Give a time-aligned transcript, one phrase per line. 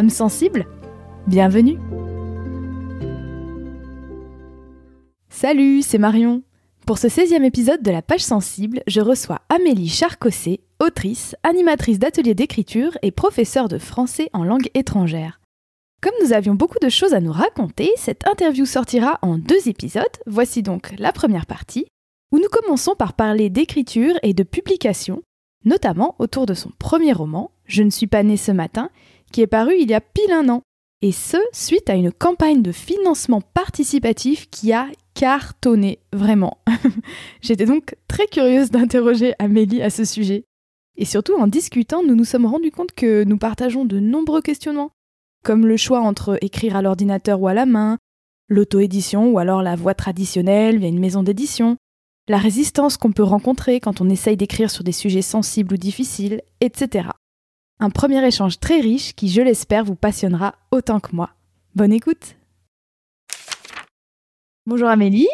[0.00, 0.66] Âme sensible
[1.26, 1.78] Bienvenue
[5.28, 6.42] Salut, c'est Marion
[6.86, 12.32] Pour ce 16e épisode de la page sensible, je reçois Amélie Charcossé, autrice, animatrice d'ateliers
[12.32, 15.38] d'écriture et professeure de français en langue étrangère.
[16.00, 20.06] Comme nous avions beaucoup de choses à nous raconter, cette interview sortira en deux épisodes.
[20.26, 21.84] Voici donc la première partie,
[22.32, 25.22] où nous commençons par parler d'écriture et de publication,
[25.66, 28.88] notamment autour de son premier roman, Je ne suis pas née ce matin,
[29.32, 30.62] qui est paru il y a pile un an.
[31.02, 36.58] Et ce, suite à une campagne de financement participatif qui a cartonné, vraiment.
[37.40, 40.44] J'étais donc très curieuse d'interroger Amélie à ce sujet.
[40.96, 44.90] Et surtout, en discutant, nous nous sommes rendus compte que nous partageons de nombreux questionnements,
[45.42, 47.96] comme le choix entre écrire à l'ordinateur ou à la main,
[48.48, 51.76] l'auto-édition ou alors la voie traditionnelle via une maison d'édition,
[52.28, 56.42] la résistance qu'on peut rencontrer quand on essaye d'écrire sur des sujets sensibles ou difficiles,
[56.60, 57.08] etc.
[57.82, 61.30] Un premier échange très riche qui, je l'espère, vous passionnera autant que moi.
[61.74, 62.36] Bonne écoute
[64.66, 65.28] Bonjour Amélie.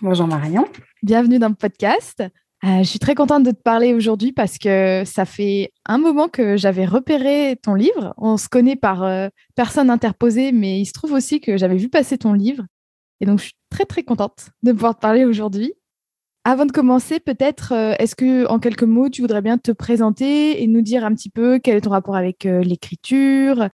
[0.00, 0.68] Bonjour Marion.
[1.02, 2.22] Bienvenue dans le podcast.
[2.62, 6.28] Euh, je suis très contente de te parler aujourd'hui parce que ça fait un moment
[6.28, 8.14] que j'avais repéré ton livre.
[8.18, 11.88] On se connaît par euh, personne interposée, mais il se trouve aussi que j'avais vu
[11.88, 12.62] passer ton livre.
[13.20, 15.74] Et donc, je suis très, très contente de pouvoir te parler aujourd'hui.
[16.44, 20.62] Avant de commencer, peut-être, euh, est-ce que en quelques mots, tu voudrais bien te présenter
[20.62, 23.68] et nous dire un petit peu quel est ton rapport avec euh, l'écriture?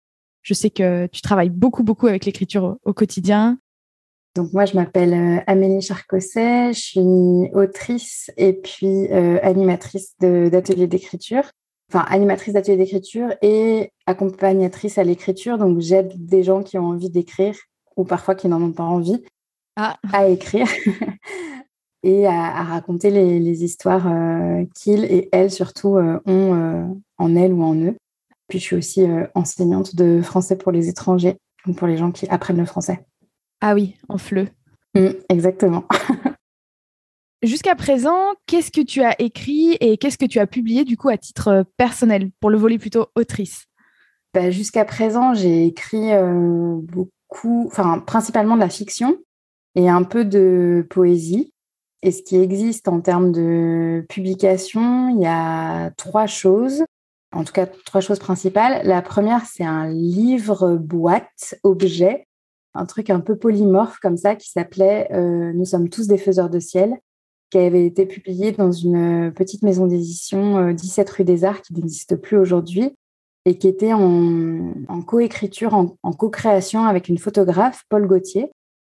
[0.42, 3.58] Je sais que tu travailles beaucoup, beaucoup avec l'écriture au, quotidien.
[4.36, 11.50] Donc moi, je m'appelle euh, Amélie Charcosset, je suis autrice et puis animatrice d'ateliers d'écriture.
[11.92, 15.58] Enfin, animatrice d'ateliers d'écriture et accompagnatrice à l'écriture.
[15.58, 17.56] Donc j'aide des gens qui ont envie d'écrire
[17.96, 19.22] ou parfois qui n'en ont pas envie
[19.76, 19.96] ah.
[20.12, 20.68] à écrire.
[22.02, 26.84] et à, raconter les, histoires euh, qu'ils et elles surtout euh, ont euh,
[27.18, 27.96] en elles ou en eux.
[28.48, 32.28] Puis je suis aussi enseignante de français pour les étrangers, donc pour les gens qui
[32.28, 33.00] apprennent le français.
[33.62, 34.48] Ah oui, en fleu.
[34.94, 35.84] Mmh, exactement.
[37.42, 41.08] Jusqu'à présent, qu'est-ce que tu as écrit et qu'est-ce que tu as publié du coup
[41.08, 43.64] à titre personnel, pour le volet plutôt autrice?
[44.34, 46.10] Bah, Jusqu'à présent, j'ai écrit
[46.82, 49.16] beaucoup, enfin principalement de la fiction
[49.76, 51.51] et un peu de poésie.
[52.02, 56.84] Et ce qui existe en termes de publication, il y a trois choses,
[57.32, 58.84] en tout cas trois choses principales.
[58.84, 62.26] La première, c'est un livre boîte objet,
[62.74, 66.50] un truc un peu polymorphe comme ça qui s'appelait euh, Nous sommes tous des faiseurs
[66.50, 66.98] de ciel,
[67.50, 71.74] qui avait été publié dans une petite maison d'édition 17 euh, rue des Arts qui
[71.74, 72.90] n'existe plus aujourd'hui
[73.44, 78.50] et qui était en, en coécriture, en, en co-création avec une photographe, Paul Gauthier.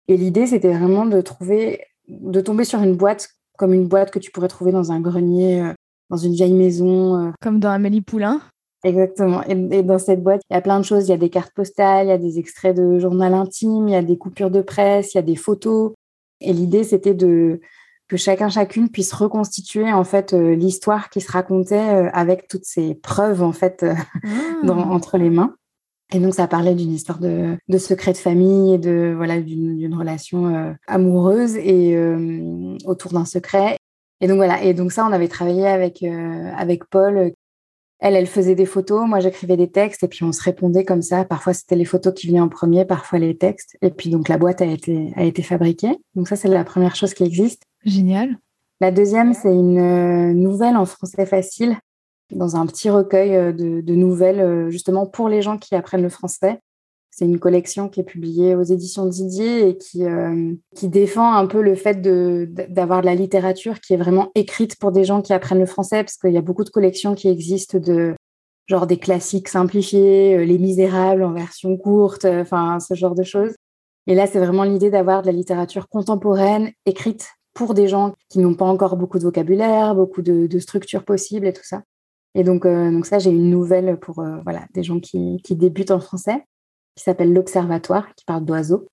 [0.08, 4.18] Et l'idée, c'était vraiment de trouver de tomber sur une boîte comme une boîte que
[4.18, 5.72] tu pourrais trouver dans un grenier, euh,
[6.10, 7.28] dans une vieille maison.
[7.28, 7.30] Euh.
[7.40, 8.40] Comme dans Amélie Poulain.
[8.84, 9.42] Exactement.
[9.44, 11.08] Et, dans cette boîte, il y a plein de choses.
[11.08, 13.92] Il y a des cartes postales, il y a des extraits de journal intime, il
[13.92, 15.92] y a des coupures de presse, il y a des photos.
[16.40, 17.60] Et l'idée, c'était de
[18.08, 22.94] que chacun chacune puisse reconstituer en fait euh, l'histoire qui se racontait avec toutes ces
[22.94, 23.84] preuves en fait
[24.24, 24.70] ah.
[24.70, 25.56] entre les mains.
[26.12, 29.94] Et donc, ça parlait d'une histoire de, de, secret de famille et de voilà d'une
[29.94, 33.76] relation euh, amoureuse et euh, autour d'un secret.
[34.20, 34.62] Et donc voilà.
[34.62, 37.32] Et donc ça, on avait travaillé avec euh, avec Paul.
[37.98, 41.02] Elle, elle faisait des photos, moi j'écrivais des textes et puis on se répondait comme
[41.02, 41.24] ça.
[41.24, 43.76] Parfois c'était les photos qui venaient en premier, parfois les textes.
[43.80, 45.96] Et puis donc la boîte a été a été fabriquée.
[46.14, 47.62] Donc ça c'est la première chose qui existe.
[47.84, 48.38] Génial.
[48.80, 51.78] La deuxième, c'est une nouvelle en français facile
[52.30, 56.08] dans un petit recueil euh, de, nouvelles euh, justement pour les gens qui apprennent le
[56.08, 56.60] français.
[57.10, 61.46] C'est une collection qui est publiée aux éditions Didier et qui, euh, qui défend un
[61.46, 65.32] peu le fait d'avoir de, la littérature qui est vraiment écrite pour des gens qui
[65.32, 68.14] apprennent le français, parce qu'il y a beaucoup de collections qui existent de
[68.66, 73.54] genre des classiques simplifiés, Les Misérables en version courte, enfin ce genre de choses.
[74.06, 78.40] Et là, c'est vraiment l'idée d'avoir de la littérature contemporaine écrite pour des gens qui
[78.40, 81.82] n'ont pas encore beaucoup de vocabulaire, beaucoup de structures possibles et tout ça.
[82.36, 85.56] Et donc, euh, donc ça, j'ai une nouvelle pour euh, voilà, des gens qui, qui
[85.56, 86.44] débutent en français,
[86.94, 88.86] qui s'appelle L'Observatoire, qui parle d'oiseaux.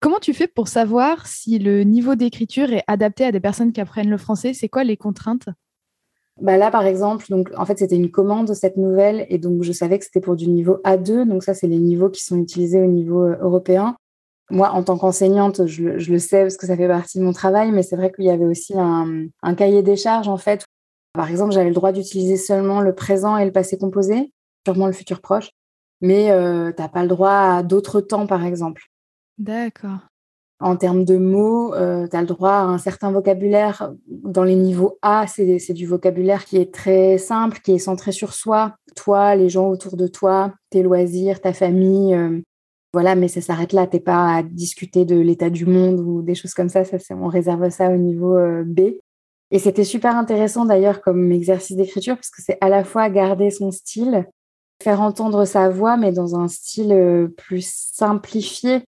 [0.00, 3.82] Comment tu fais pour savoir si le niveau d'écriture est adapté à des personnes qui
[3.82, 4.54] apprennent le français?
[4.54, 5.50] C'est quoi les contraintes?
[6.40, 9.72] Bah là, par exemple, donc en fait, c'était une commande cette nouvelle, et donc je
[9.72, 11.28] savais que c'était pour du niveau A2.
[11.28, 13.94] Donc ça, c'est les niveaux qui sont utilisés au niveau euh, européen.
[14.50, 17.72] Moi, en tant qu'enseignante, je, le sais parce que ça fait partie de mon travail,
[17.72, 20.64] mais c'est vrai qu'il y avait aussi un, un, cahier des charges en fait.
[21.14, 24.32] Par exemple, j'avais le droit d'utiliser seulement le présent et le passé composé,
[24.66, 25.50] sûrement le futur proche,
[26.00, 28.82] mais euh, tu n'as pas le droit à d'autres temps, par exemple.
[29.38, 30.00] D'accord.
[30.60, 33.92] En termes de mots, euh, tu as le droit à un certain vocabulaire.
[34.08, 38.32] Dans les niveaux A, c'est du vocabulaire qui est très simple, qui est centré sur
[38.32, 42.14] soi, toi, les gens autour de toi, tes loisirs, ta famille.
[42.14, 42.40] Euh,
[42.92, 43.86] voilà, mais ça s'arrête là.
[43.86, 46.84] Tu n'es pas à discuter de l'état du monde ou des choses comme ça.
[46.84, 48.80] ça on réserve ça au niveau euh, B.
[49.54, 53.50] Et c'était super intéressant d'ailleurs comme exercice d'écriture parce que c'est à la fois garder
[53.50, 54.28] son style,
[54.82, 58.82] faire entendre sa voix, mais dans un style plus simplifié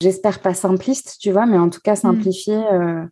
[0.00, 1.96] j'espère pas simpliste, tu vois, mais en tout cas mmh.
[1.96, 2.56] simplifié.
[2.56, 3.04] Euh,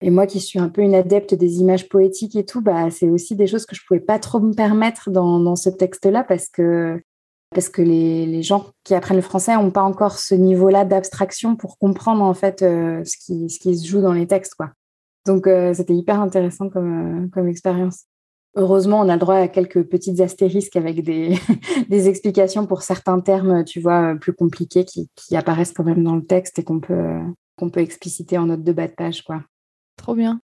[0.00, 3.08] et moi qui suis un peu une adepte des images poétiques et tout, bah, c'est
[3.08, 6.48] aussi des choses que je pouvais pas trop me permettre dans, dans ce texte-là parce
[6.48, 6.98] que,
[7.54, 11.54] parce que les, les, gens qui apprennent le français n'ont pas encore ce niveau-là d'abstraction
[11.54, 14.54] pour comprendre en fait euh, ce, qui, ce qui se joue dans les textes.
[14.54, 14.70] Quoi.
[15.26, 18.04] Donc euh, c'était hyper intéressant comme, comme expérience.
[18.56, 21.38] Heureusement, on a le droit à quelques petites astérisques avec des,
[21.88, 26.16] des explications pour certains termes, tu vois, plus compliqués qui, qui apparaissent quand même dans
[26.16, 27.20] le texte et qu'on peut,
[27.56, 29.42] qu'on peut expliciter en note de bas de page, quoi.
[29.96, 30.40] Trop bien.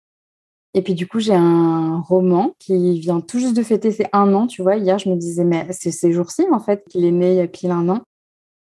[0.74, 4.32] Et puis du coup, j'ai un roman qui vient tout juste de fêter ses un
[4.32, 4.76] an, tu vois.
[4.76, 7.40] Hier, je me disais, mais c'est ces jours-ci, en fait, qu'il est né il y
[7.40, 8.00] a pile un an.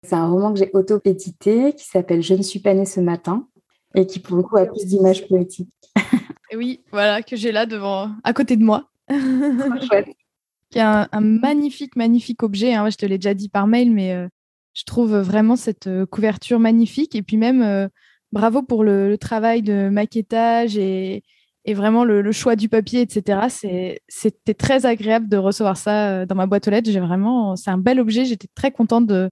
[0.03, 3.47] C'est un roman que j'ai auto-édité qui s'appelle Je ne suis pas née ce matin
[3.95, 5.75] et qui, pour le coup, a plus d'images poétiques.
[6.55, 8.91] Oui, voilà, que j'ai là devant, à côté de moi.
[9.11, 10.09] chouette.
[10.71, 12.75] Qui est un, magnifique, magnifique objet.
[12.75, 12.89] Hein.
[12.91, 14.29] je te l'ai déjà dit par mail, mais euh,
[14.75, 17.15] je trouve vraiment cette euh, couverture magnifique.
[17.17, 17.89] Et puis même, euh,
[18.33, 21.25] bravo pour le, travail de maquettage et,
[21.69, 23.47] vraiment le, choix du papier, etc.
[24.09, 26.91] C'était très agréable de recevoir ça dans ma boîte aux lettres.
[26.91, 28.25] J'ai vraiment, c'est un bel objet.
[28.25, 29.29] J'étais très contente de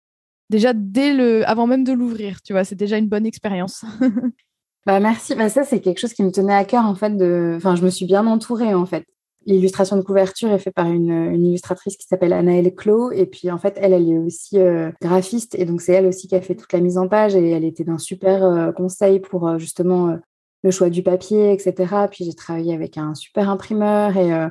[0.50, 2.40] déjà dès le, avant même de l'ouvrir.
[2.42, 3.84] Tu vois, c'est déjà une bonne expérience.
[4.86, 5.34] bah merci.
[5.34, 7.12] Bah ça c'est quelque chose qui me tenait à cœur en fait.
[7.56, 9.04] Enfin, je me suis bien entourée en fait.
[9.48, 13.12] L'illustration de couverture est faite par une, illustratrice qui s'appelle Anaëlle Clos.
[13.12, 15.54] Et puis, en fait, elle, elle est aussi euh, graphiste.
[15.54, 17.34] Et donc, c'est elle aussi qui a fait toute la mise en page.
[17.34, 20.18] Et elle était d'un super euh, conseil pour euh, justement
[20.62, 22.08] le choix du papier, etc.
[22.10, 24.18] Puis, j'ai travaillé avec un super imprimeur.
[24.18, 24.48] Et,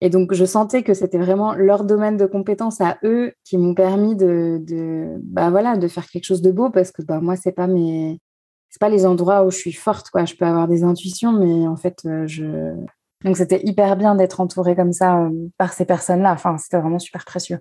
[0.00, 3.74] et donc, je sentais que c'était vraiment leur domaine de compétences à eux qui m'ont
[3.74, 7.36] permis de, de, bah, voilà, de faire quelque chose de beau parce que bah, moi,
[7.36, 8.18] c'est pas mes.
[8.70, 10.24] C'est pas les endroits où je suis forte, quoi.
[10.24, 12.74] Je peux avoir des intuitions, mais en fait, je,
[13.24, 16.32] donc c'était hyper bien d'être entourée comme ça euh, par ces personnes-là.
[16.32, 17.58] Enfin, c'était vraiment super précieux.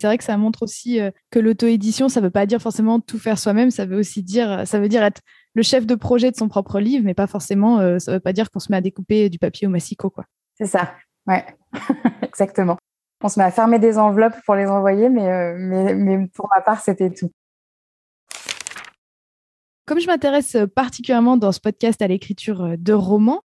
[0.00, 3.00] C'est vrai que ça montre aussi euh, que l'auto-édition, ça ne veut pas dire forcément
[3.00, 5.22] tout faire soi-même, ça veut aussi dire, ça veut dire être
[5.54, 8.20] le chef de projet de son propre livre, mais pas forcément, euh, ça ne veut
[8.20, 10.10] pas dire qu'on se met à découper du papier au massicot.
[10.10, 10.24] quoi.
[10.54, 10.92] C'est ça,
[11.26, 11.44] ouais,
[12.22, 12.76] exactement.
[13.24, 16.60] On se met à fermer des enveloppes pour les envoyer, mais, mais, mais pour ma
[16.60, 17.30] part, c'était tout.
[19.86, 23.42] Comme je m'intéresse particulièrement dans ce podcast à l'écriture de romans,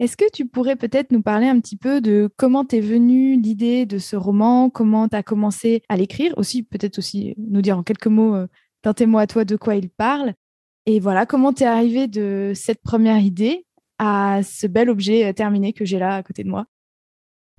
[0.00, 3.86] est-ce que tu pourrais peut-être nous parler un petit peu de comment t'es venue l'idée
[3.86, 7.84] de ce roman, comment tu as commencé à l'écrire, aussi peut-être aussi nous dire en
[7.84, 8.48] quelques mots euh,
[8.82, 10.34] d'un témoin à toi de quoi il parle,
[10.86, 13.64] et voilà comment tu es arrivé de cette première idée
[13.98, 16.66] à ce bel objet euh, terminé que j'ai là à côté de moi?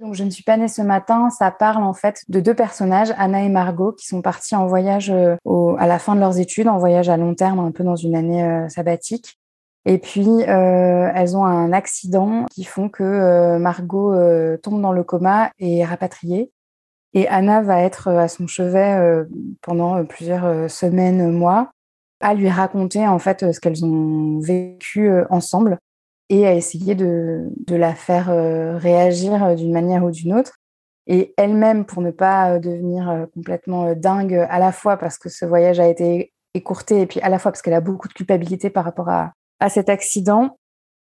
[0.02, 1.30] Donc, je ne suis pas née ce matin.
[1.30, 5.10] Ça parle en fait de deux personnages, Anna et Margot, qui sont partis en voyage
[5.10, 5.36] euh,
[5.78, 8.16] à la fin de leurs études, en voyage à long terme, un peu dans une
[8.16, 9.40] année sabbatique.
[9.86, 14.92] Et puis, euh, elles ont un accident qui font que euh, Margot euh, tombe dans
[14.92, 16.52] le coma et est rapatriée.
[17.14, 19.24] Et Anna va être à son chevet
[19.62, 21.72] pendant plusieurs semaines, mois,
[22.20, 25.78] à lui raconter en fait ce qu'elles ont vécu ensemble
[26.30, 28.28] et à essayer de, la faire
[28.80, 30.58] réagir d'une manière ou d'une autre.
[31.08, 35.80] Et elle-même, pour ne pas devenir complètement dingue, à la fois parce que ce voyage
[35.80, 38.86] a été écourté et puis à la fois parce qu'elle a beaucoup de culpabilité par
[38.86, 39.34] rapport à,
[39.70, 40.58] cet accident,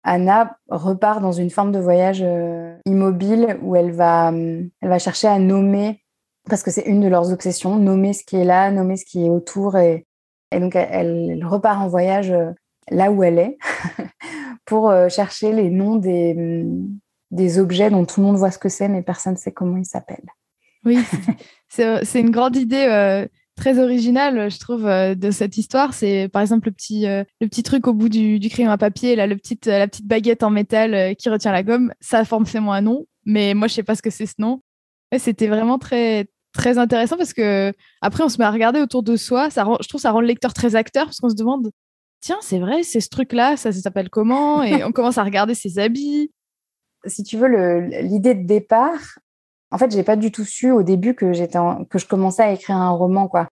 [0.05, 5.39] Anna repart dans une forme de voyage euh, immobile où elle va, elle chercher à
[5.39, 6.03] nommer,
[6.49, 9.25] parce que c'est une de leurs obsessions, nommer ce qui est là, nommer ce qui
[9.25, 9.77] est autour.
[9.77, 10.07] Et,
[10.53, 12.51] donc, elle, repart en voyage euh,
[12.91, 13.59] là où elle est
[14.65, 16.99] pour euh, chercher les noms des, hum,
[17.31, 19.77] des objets dont tout le monde voit ce que c'est, mais personne ne sait comment
[19.77, 20.31] ils s'appellent.
[20.85, 20.99] Oui,
[21.69, 25.95] c'est une grande idée très original, je trouve, euh, de cette histoire.
[25.95, 29.17] C'est par exemple le petit, euh, le petit truc au bout du, crayon à papier,
[29.17, 31.93] là, le euh, la petite baguette en métal qui retient la gomme.
[32.01, 34.63] Ça a forcément un nom, mais moi, je sais pas ce que c'est ce nom.
[35.19, 39.17] C'était vraiment très, très intéressant parce que après, on se met à regarder autour de
[39.17, 39.51] soi.
[39.51, 41.71] Ça je trouve ça rend le lecteur très acteur parce qu'on se demande,
[42.23, 44.63] tiens, c'est vrai, c'est ce truc-là, ça, ça s'appelle comment?
[44.63, 46.33] Et on commence à regarder ses habits.
[47.05, 49.19] si tu veux, l'idée de départ,
[49.71, 51.59] en fait, j'ai pas du tout su au début que j'étais
[51.91, 53.49] que je commençais à écrire un roman, quoi.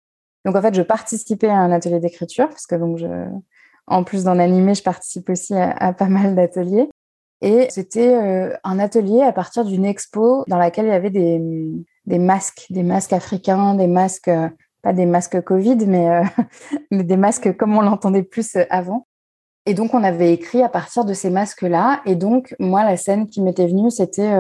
[0.45, 3.07] Donc en fait, je participais à un atelier d'écriture parce que donc je,
[3.87, 6.89] en plus d'en animer, je participe aussi à, pas mal d'ateliers.
[7.41, 11.41] Et c'était euh, un atelier à partir d'une expo dans laquelle il y avait des,
[12.07, 14.49] des masques, des masques africains, des masques, euh,
[14.83, 16.23] pas des masques Covid, mais, euh,
[16.91, 19.07] mais des masques comme on l'entendait plus avant.
[19.67, 22.01] Et donc, on avait écrit à partir de ces masques-là.
[22.07, 24.31] Et donc, moi, la scène qui m'était venue, c'était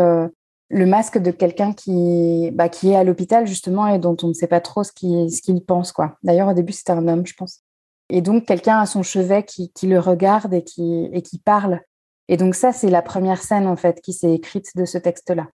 [0.71, 4.33] le masque de quelqu'un qui, bah, qui est à l'hôpital, justement, et dont on ne
[4.33, 5.92] sait pas trop ce qu'il pense.
[5.92, 6.16] quoi.
[6.23, 7.61] D'ailleurs, au début, c'était un homme, je pense.
[8.09, 11.80] Et donc, quelqu'un à son chevet qui, le regarde et qui parle.
[12.28, 15.49] Et donc, ça, c'est la première scène, en fait, qui s'est écrite de ce texte-là.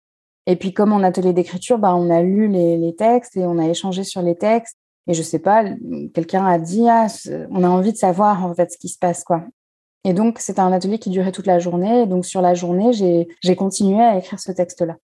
[0.47, 3.69] Et puis, comme en atelier d'écriture, bah, on a lu les, textes et on a
[3.69, 4.77] échangé sur les textes.
[5.07, 5.65] Et je sais pas,
[6.15, 7.07] quelqu'un a dit, ah,
[7.51, 9.45] on a envie de savoir, en fait, ce qui se passe, quoi.
[10.05, 12.03] Et donc, c'était un atelier qui durait toute la journée.
[12.03, 14.97] Et donc, sur la journée, j'ai continué à écrire ce texte-là.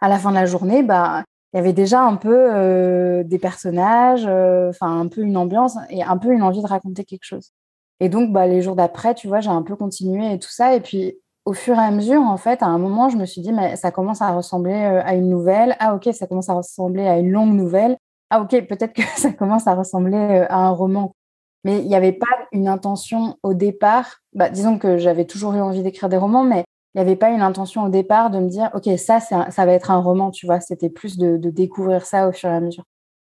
[0.00, 3.38] À la fin de la journée, bah, il y avait déjà un peu euh, des
[3.38, 7.24] personnages, euh, enfin, un peu une ambiance et un peu une envie de raconter quelque
[7.24, 7.52] chose.
[8.00, 10.74] Et donc, bah, les jours d'après, tu vois, j'ai un peu continué et tout ça.
[10.74, 11.16] Et puis,
[11.50, 13.74] au fur et à mesure, en fait, à un moment, je me suis dit, mais
[13.74, 15.74] ça commence à ressembler euh, à une nouvelle.
[15.80, 17.96] Ah, ok, ça commence à ressembler à une longue nouvelle.
[18.30, 21.16] Ah, ok, peut-être que ça commence à ressembler à un roman.
[21.64, 24.20] Mais il n'y avait pas une intention au départ.
[24.32, 26.62] Bah, disons que j'avais toujours eu envie d'écrire des romans, mais
[26.94, 29.72] il n'y avait pas une intention au départ de me dire, OK, ça, ça va
[29.72, 30.60] être un roman, tu vois.
[30.60, 32.84] C'était plus de, découvrir ça au fur et à mesure.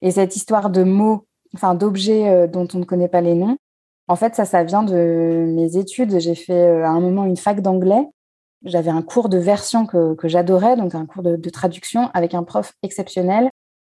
[0.01, 3.57] Et cette histoire de mots, enfin d'objets euh, dont on ne connaît pas les noms,
[4.08, 6.20] en fait, ça, ça vient de mes études.
[6.20, 8.08] J'ai fait euh, à un moment une fac d'anglais.
[8.64, 12.74] J'avais un cours de version que, j'adorais, donc un cours de, traduction avec un prof
[12.84, 13.50] exceptionnel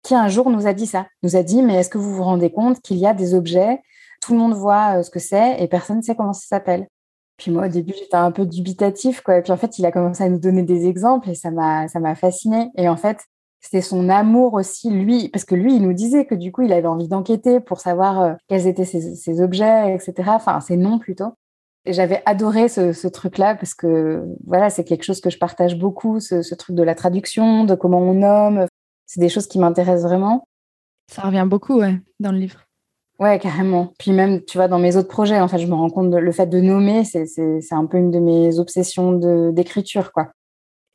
[0.02, 1.06] qui un jour nous a dit ça.
[1.22, 3.80] Nous a dit, mais est-ce que vous vous rendez compte qu'il y a des objets?
[4.22, 6.86] Tout le monde voit euh, ce que c'est et personne ne sait comment ça s'appelle.
[7.36, 9.40] Puis moi, au début, j'étais un peu dubitatif, quoi.
[9.42, 12.00] Puis en fait, il a commencé à nous donner des exemples et ça m'a, ça
[12.00, 12.70] m'a fasciné.
[12.76, 13.18] Et en fait,
[13.60, 16.72] c'était son amour aussi, lui, parce que lui, il nous disait que du coup, il
[16.72, 20.30] avait envie d'enquêter pour savoir euh, quels étaient ces, objets, etc.
[20.34, 21.34] Enfin, ces noms plutôt.
[21.84, 26.20] Et j'avais adoré ce, truc-là parce que voilà, c'est quelque chose que je partage beaucoup,
[26.20, 28.66] ce, ce truc de la traduction, de comment on nomme.
[29.06, 30.46] C'est des choses qui m'intéressent vraiment.
[31.10, 32.60] Ça revient beaucoup, ouais, dans le livre.
[33.18, 33.92] Ouais, carrément.
[33.98, 36.18] Puis même, tu vois, dans mes autres projets, en fait, je me rends compte que
[36.18, 37.24] le fait de nommer, c'est
[37.72, 39.12] un peu une de mes obsessions
[39.50, 40.28] d'écriture, quoi.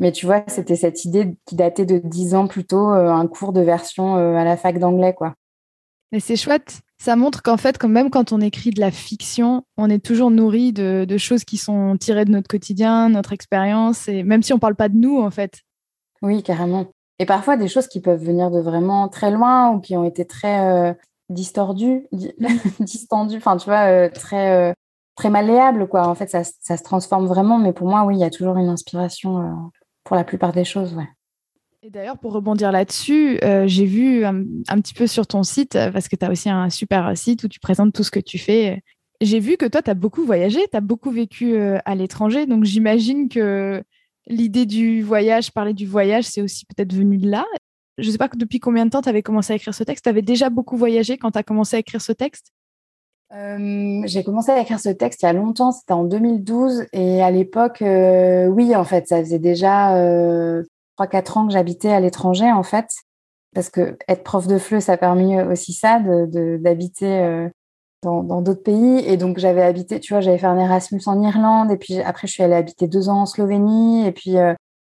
[0.03, 3.53] Mais tu vois, c'était cette idée qui datait de dix ans plutôt, euh, un cours
[3.53, 5.33] de version euh, à la fac d'anglais, quoi.
[6.12, 6.81] Mais c'est chouette.
[7.01, 10.29] Ça montre qu'en fait, quand même quand on écrit de la fiction, on est toujours
[10.29, 14.51] nourri de, de, choses qui sont tirées de notre quotidien, notre expérience, et même si
[14.51, 15.62] on parle pas de nous, en fait.
[16.22, 16.88] Oui, carrément.
[17.19, 20.25] Et parfois des choses qui peuvent venir de vraiment très loin ou qui ont été
[20.25, 20.93] très euh,
[21.29, 22.07] distordu,
[22.81, 24.75] distendu, enfin tu vois, très,
[25.15, 26.10] très malléable quoi.
[26.10, 28.57] En fait, ça, ça, se transforme vraiment, mais pour moi, oui, il y a toujours
[28.57, 29.72] une inspiration
[30.03, 31.07] pour la plupart des choses, ouais.
[31.81, 34.33] Et d'ailleurs, pour rebondir là-dessus, j'ai vu un,
[34.77, 37.60] petit peu sur ton site, parce que tu as aussi un super site où tu
[37.60, 38.81] présentes tout ce que tu fais.
[39.19, 42.63] J'ai vu que toi, tu as beaucoup voyagé, tu as beaucoup vécu à l'étranger, donc
[42.63, 43.83] j'imagine que
[44.27, 47.45] l'idée du voyage, parler du voyage, c'est aussi peut-être venu de là.
[47.98, 50.05] Je ne sais pas depuis combien de temps tu avais commencé à écrire ce texte.
[50.05, 52.51] Tu avais déjà beaucoup voyagé quand tu as commencé à écrire ce texte?
[53.33, 56.85] Euh, J'ai commencé à écrire ce texte il y a longtemps, c'était en 2012.
[56.93, 60.63] Et à l'époque, euh, oui, en fait, ça faisait déjà euh,
[60.99, 62.87] 3-4 ans que j'habitais à l'étranger, en fait.
[63.55, 67.51] Parce que être prof de FLE, ça a permis aussi ça, d'habiter de,
[68.03, 69.03] dans d'autres pays.
[69.07, 71.71] Et donc, j'avais habité, tu vois, j'avais fait un Erasmus en Irlande.
[71.71, 74.07] Et puis après, je suis allée habiter deux ans en Slovénie.
[74.07, 74.37] Et puis,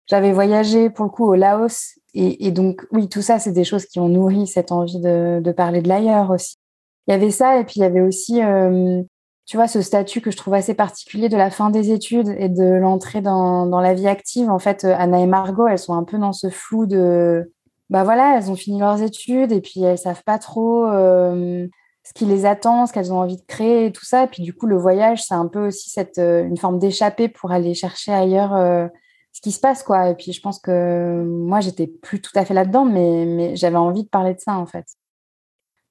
[0.06, 3.84] j'avais voyagé pour le coup au Laos et, donc, oui, tout ça, c'est des choses
[3.84, 6.56] qui ont nourri cette envie de, parler de l'ailleurs aussi.
[7.08, 9.02] Il y avait ça, et puis il y avait aussi, euh,
[9.46, 12.50] tu vois, ce statut que je trouve assez particulier de la fin des études et
[12.50, 14.50] de l'entrée dans, la vie active.
[14.50, 17.50] En fait, Anna et Margot, elles sont un peu dans ce flou de,
[17.88, 21.66] bah voilà, elles ont fini leurs études et puis elles savent pas trop euh,
[22.04, 24.24] ce qui les attend, ce qu'elles ont envie de créer et tout ça.
[24.24, 27.28] Et puis du coup, le voyage, c'est un peu aussi cette, euh, une forme d'échappée
[27.28, 28.52] pour aller chercher ailleurs
[29.32, 30.10] ce qui se passe, quoi.
[30.10, 33.76] Et puis, je pense que moi, j'étais plus tout à fait là-dedans, mais, mais j'avais
[33.76, 34.84] envie de parler de ça, en fait.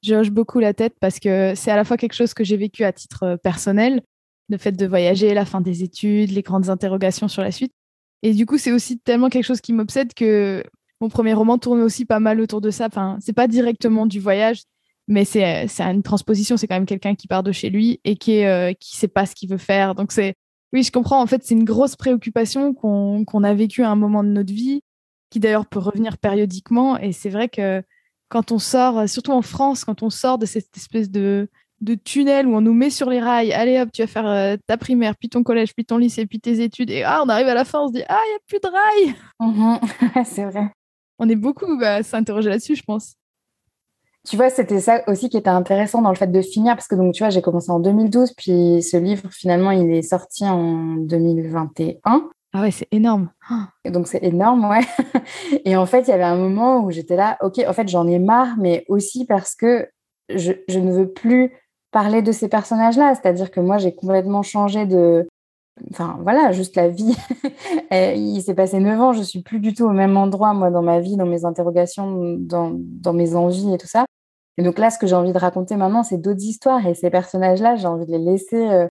[0.03, 2.57] Je hoche beaucoup la tête parce que c'est à la fois quelque chose que j'ai
[2.57, 4.01] vécu à titre euh, personnel,
[4.49, 7.73] le fait de voyager, la fin des études, les grandes interrogations sur la suite.
[8.23, 10.63] Et du coup, c'est aussi tellement quelque chose qui m'obsède que
[11.01, 12.87] mon premier roman tourne aussi pas mal autour de ça.
[12.87, 14.63] Enfin, c'est pas directement du voyage,
[15.07, 16.57] mais c'est une transposition.
[16.57, 19.25] C'est quand même quelqu'un qui part de chez lui et qui est, euh, sait pas
[19.25, 19.95] ce qu'il veut faire.
[19.95, 20.35] Donc c'est
[20.73, 21.21] oui, je comprends.
[21.21, 24.81] En fait, c'est une grosse préoccupation qu'on a vécue à un moment de notre vie,
[25.29, 26.97] qui d'ailleurs peut revenir périodiquement.
[26.97, 27.81] Et c'est vrai que
[28.29, 31.49] quand on sort, surtout en France, quand on sort de cette espèce de,
[31.81, 33.53] de tunnel où on nous met sur les rails.
[33.53, 36.39] Allez hop, tu vas faire euh, ta primaire, puis ton collège, puis ton lycée, puis
[36.39, 36.89] tes études.
[36.89, 38.59] Et ah, on arrive à la fin, on se dit ah, il n'y a plus
[38.59, 39.15] de rails.
[39.39, 40.25] Mhm.
[40.25, 40.71] c'est vrai.
[41.19, 43.15] On est beaucoup à s'interroger là-dessus, je pense.
[44.27, 46.95] Tu vois, c'était ça aussi qui était intéressant dans le fait de finir, parce que
[46.95, 50.95] donc, tu vois, j'ai commencé en 2012, puis ce livre, finalement, il est sorti en
[50.97, 52.29] 2021.
[52.57, 53.29] Ah ouais, c'est énorme.
[53.85, 54.81] Et donc, c'est énorme, ouais.
[55.63, 58.07] Et en fait, il y avait un moment où j'étais là, OK, en fait, j'en
[58.07, 59.87] ai marre, mais aussi parce que
[60.27, 61.53] je, ne veux plus
[61.91, 63.13] parler de ces personnages-là.
[63.13, 65.27] C'est-à-dire que moi, j'ai complètement changé de.
[65.91, 67.15] Enfin, voilà, juste la vie.
[67.91, 70.81] il s'est passé neuf ans, je suis plus du tout au même endroit, moi, dans
[70.81, 74.07] ma vie, dans mes interrogations, dans, dans mes envies et tout ça.
[74.57, 76.87] Et donc là, ce que j'ai envie de raconter maintenant, c'est d'autres histoires.
[76.87, 78.87] Et ces personnages-là, j'ai envie de les laisser euh,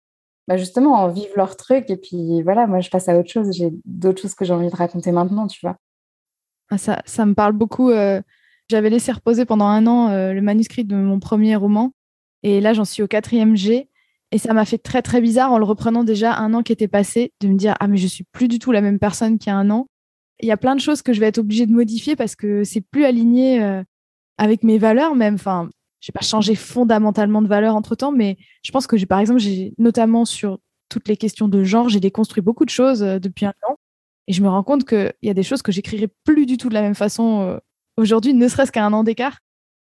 [0.48, 1.90] bah justement en vivre leur truc.
[1.90, 3.50] Et puis voilà, moi, je passe à autre chose.
[3.56, 5.78] J'ai d'autres choses que j'ai envie de raconter maintenant, tu vois.
[6.70, 7.92] Ah, ça, ça me parle beaucoup.
[7.92, 8.22] Euh,
[8.70, 11.94] j'avais laissé reposer pendant un an euh, le manuscrit de mon premier roman.
[12.44, 13.90] Et là, j'en suis au quatrième G.
[14.32, 16.88] Et ça m'a fait très, très bizarre en le reprenant déjà un an qui était
[16.88, 19.52] passé, de me dire Ah, mais je suis plus du tout la même personne qu'il
[19.52, 19.88] y a un an.
[20.42, 22.64] Il y a plein de choses que je vais être obligée de modifier parce que
[22.64, 23.84] c'est plus aligné euh,
[24.38, 25.38] avec mes valeurs, même.
[26.06, 29.40] J'ai pas changé fondamentalement de valeurs entre temps, mais je pense que j'ai, par exemple,
[29.40, 33.48] j'ai notamment sur toutes les questions de genre, j'ai déconstruit beaucoup de choses euh, depuis
[33.48, 33.76] un an.
[34.28, 36.70] Et je me rends compte qu'il y a des choses que j'écrirai plus du tout
[36.70, 37.58] de la même façon euh,
[37.98, 39.40] aujourd'hui, ne serait-ce qu'à un an d'écart.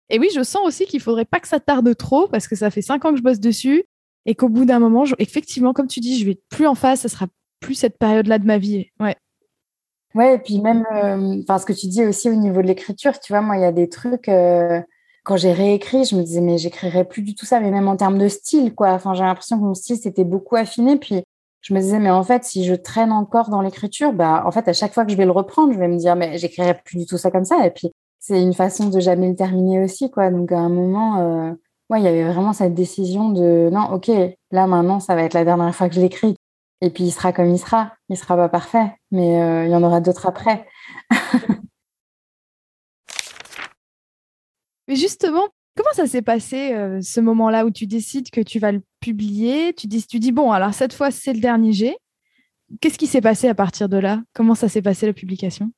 [0.10, 2.72] Et oui, je sens aussi qu'il faudrait pas que ça tarde trop parce que ça
[2.72, 3.84] fait cinq ans que je bosse dessus
[4.26, 7.10] et qu'au bout d'un moment, effectivement, comme tu dis, je vais plus en face, ça
[7.10, 7.28] sera
[7.60, 8.86] plus cette période-là de ma vie.
[9.02, 9.18] Ouais.
[10.16, 13.20] Ouais, et puis même, euh, enfin, ce que tu dis aussi au niveau de l'écriture,
[13.20, 14.30] tu vois, moi, il y a des trucs.
[15.24, 17.96] Quand j'ai réécrit, je me disais, mais j'écrirais plus du tout ça, mais même en
[17.96, 18.92] termes de style, quoi.
[18.92, 20.98] Enfin, j'ai l'impression que mon style s'était beaucoup affiné.
[20.98, 21.24] Puis
[21.62, 24.68] je me disais, mais en fait, si je traîne encore dans l'écriture, bah, en fait,
[24.68, 26.98] à chaque fois que je vais le reprendre, je vais me dire, mais j'écrirais plus
[26.98, 27.66] du tout ça comme ça.
[27.66, 30.32] Et puis, c'est une façon de jamais le terminer aussi, quoi.
[30.32, 31.52] Donc à un moment, euh,
[31.90, 34.10] ouais, il y avait vraiment cette décision de non, ok,
[34.52, 36.36] là maintenant, ça va être la dernière fois que je l'écris.
[36.82, 37.94] Et puis il sera comme il sera.
[38.10, 40.66] Il sera pas parfait, mais euh, il y en aura d'autres après.
[44.96, 48.82] justement, comment ça s'est passé euh, ce moment-là où tu décides que tu vas le
[49.00, 49.74] publier?
[49.74, 51.98] Tu dis, tu dis bon, alors cette fois c'est le dernier G.
[52.82, 54.22] Qu'est-ce qui s'est passé à partir de là?
[54.34, 55.72] Comment ça s'est passé la publication?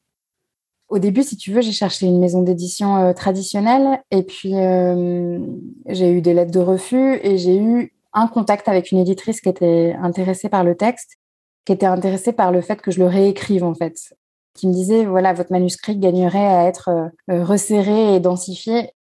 [0.87, 5.39] Au début, si tu veux, j'ai cherché une maison d'édition euh, traditionnelle et puis euh,
[5.87, 9.49] j'ai eu des lettres de refus et j'ai eu un contact avec une éditrice qui
[9.49, 11.17] était intéressée par le texte,
[11.65, 13.97] qui était intéressée par le fait que je le réécrive en fait,
[14.53, 18.91] qui me disait voilà votre manuscrit gagnerait à être resserré et densifié.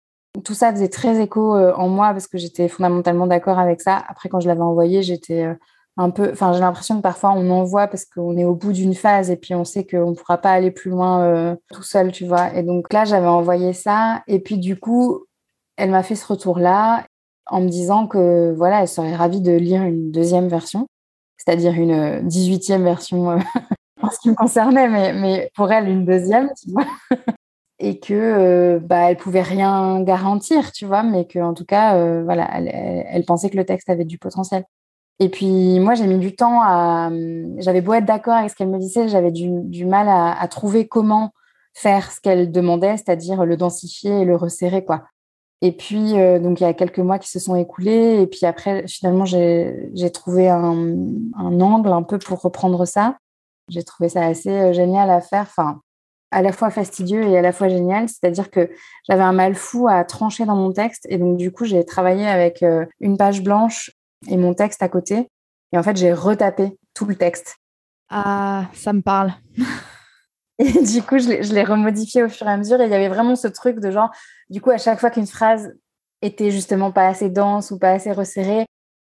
[0.42, 4.02] Tout ça faisait très écho en moi parce que j'étais fondamentalement d'accord avec ça.
[4.08, 5.56] Après, quand je l'avais envoyé, j'étais
[5.96, 8.94] un peu, enfin, j'ai l'impression que parfois on envoie parce qu'on est au bout d'une
[8.94, 12.10] phase et puis on sait qu'on ne pourra pas aller plus loin euh, tout seul,
[12.12, 12.54] tu vois.
[12.54, 15.24] Et donc là, j'avais envoyé ça et puis du coup,
[15.76, 17.06] elle m'a fait ce retour-là
[17.46, 20.88] en me disant que voilà, elle serait ravie de lire une deuxième version,
[21.36, 23.38] c'est-à-dire une 18e version euh,
[24.02, 26.86] en ce qui me concernait, mais, mais pour elle, une deuxième, tu vois.
[27.84, 32.22] Et que euh, bah, elle pouvait rien garantir, tu vois, mais que en tout cas,
[32.22, 34.64] voilà, elle pensait que le texte avait du potentiel.
[35.20, 37.10] Et puis moi, j'ai mis du temps à.
[37.58, 40.88] J'avais beau être d'accord avec ce qu'elle me disait, j'avais du, mal à, à, trouver
[40.88, 41.32] comment
[41.74, 45.04] faire ce qu'elle demandait, c'est-à-dire le densifier et le resserrer, quoi.
[45.64, 48.20] Et puis, euh, donc, il y a quelques mois qui se sont écoulés.
[48.20, 50.94] Et puis après, finalement, j'ai trouvé un,
[51.36, 53.16] un, angle un peu pour reprendre ça.
[53.68, 55.46] J'ai trouvé ça assez euh, génial à faire.
[55.48, 55.80] Enfin,
[56.34, 58.08] à la fois fastidieux et à la fois génial.
[58.08, 58.68] C'est-à-dire que
[59.08, 61.06] j'avais un mal fou à trancher dans mon texte.
[61.08, 63.92] Et donc, du coup, j'ai travaillé avec euh, une page blanche
[64.28, 65.28] et mon texte à côté.
[65.72, 67.56] Et en fait, j'ai retapé tout le texte.
[68.10, 69.32] Ah, ça me parle.
[70.58, 72.80] et du coup, je l'ai remodifié au fur et à mesure.
[72.80, 74.10] Et il y avait vraiment ce truc de genre,
[74.50, 75.72] du coup, à chaque fois qu'une phrase
[76.20, 78.66] était justement pas assez dense ou pas assez resserrée,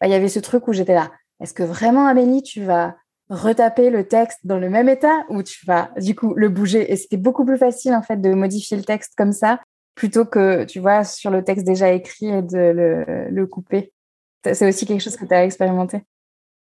[0.00, 1.11] bah, il y avait ce truc où j'étais là.
[1.40, 2.94] Est-ce que vraiment, Amélie, tu vas
[3.30, 6.92] retaper le texte dans le même état ou tu vas du coup le bouger?
[6.92, 9.60] Et c'était beaucoup plus facile en fait de modifier le texte comme ça
[9.94, 13.92] plutôt que tu vois sur le texte déjà écrit et de le, le couper.
[14.44, 16.02] C'est aussi quelque chose que tu as expérimenté?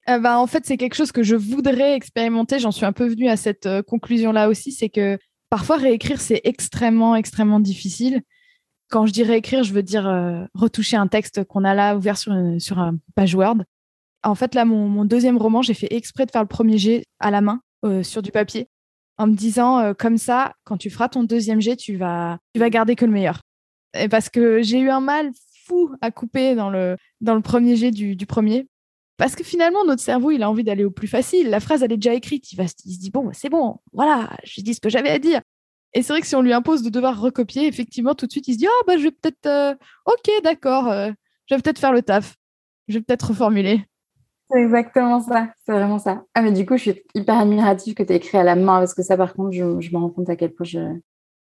[0.09, 2.59] Euh, bah, En fait, c'est quelque chose que je voudrais expérimenter.
[2.59, 4.73] J'en suis un peu venue à cette euh, conclusion-là aussi.
[4.73, 5.19] C'est que
[5.49, 8.23] parfois, réécrire, c'est extrêmement, extrêmement difficile.
[8.89, 12.19] Quand je dis réécrire, je veux dire euh, retoucher un texte qu'on a là ouvert
[12.19, 13.59] sur, une, sur un page Word.
[14.23, 17.31] En fait, là, mon, deuxième roman, j'ai fait exprès de faire le premier jet à
[17.31, 17.61] la main,
[18.03, 18.69] sur du papier,
[19.17, 22.69] en me disant, comme ça, quand tu feras ton deuxième jet, tu vas, tu vas
[22.69, 23.41] garder que le meilleur.
[23.99, 25.33] Et parce que j'ai eu un mal
[26.01, 28.67] à couper dans le, dans le premier jet du, premier.
[29.17, 31.51] Parce que finalement, notre cerveau, il a envie d'aller au plus facile.
[31.51, 32.53] La phrase, elle est déjà écrite.
[32.53, 35.19] Il, va, il se dit, bon, c'est bon, voilà, j'ai dit ce que j'avais à
[35.19, 35.41] dire.
[35.93, 38.49] Et c'est vrai que si on lui impose de devoir recopier, effectivement, tout de suite,
[38.49, 39.75] il se dit, ah, bah, je vais peut-être, euh,
[40.07, 41.11] ok, d'accord, euh,
[41.47, 42.37] je vais peut-être faire le taf.
[42.89, 43.85] Je vais peut-être reformuler.
[44.51, 46.25] C'est exactement ça, c'est vraiment ça.
[46.35, 48.79] Ah, mais du coup, je suis hyper admirative que tu aies écrit à la main
[48.79, 50.67] parce que ça, par contre, je, me rends compte à quel point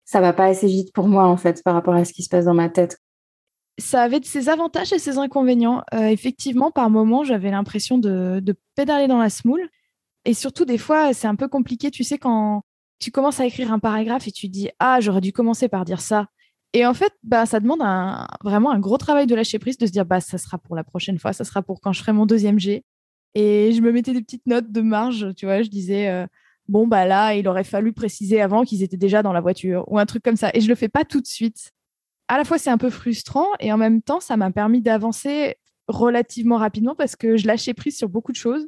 [0.05, 2.29] ça va pas assez vite pour moi, en fait, par rapport à ce qui se
[2.29, 2.97] passe dans ma tête.
[3.77, 5.83] Ça avait ses avantages et ses inconvénients.
[5.93, 9.69] Euh, effectivement, par moments, j'avais l'impression de, de pédaler dans la smoule.
[10.25, 11.91] Et surtout, des fois, c'est un peu compliqué.
[11.91, 12.63] Tu sais, quand
[12.99, 16.01] tu commences à écrire un paragraphe et tu dis Ah, j'aurais dû commencer par dire
[16.01, 16.27] ça.
[16.73, 17.79] Et en fait, bah, ça demande
[18.43, 20.83] vraiment un gros travail de lâcher prise, de se dire bah, ça sera pour la
[20.83, 22.83] prochaine fois, ça sera pour quand je ferai mon deuxième G.
[23.35, 26.27] Et je me mettais des petites notes de marge, tu vois, je disais euh,
[26.67, 29.99] bon, bah là, il aurait fallu préciser avant qu'ils étaient déjà dans la voiture ou
[29.99, 30.51] un truc comme ça.
[30.53, 31.71] Et je le fais pas tout de suite.
[32.27, 35.55] À la fois, c'est un peu frustrant et en même temps, ça m'a permis d'avancer
[35.87, 38.67] relativement rapidement parce que je lâchais prise sur beaucoup de choses.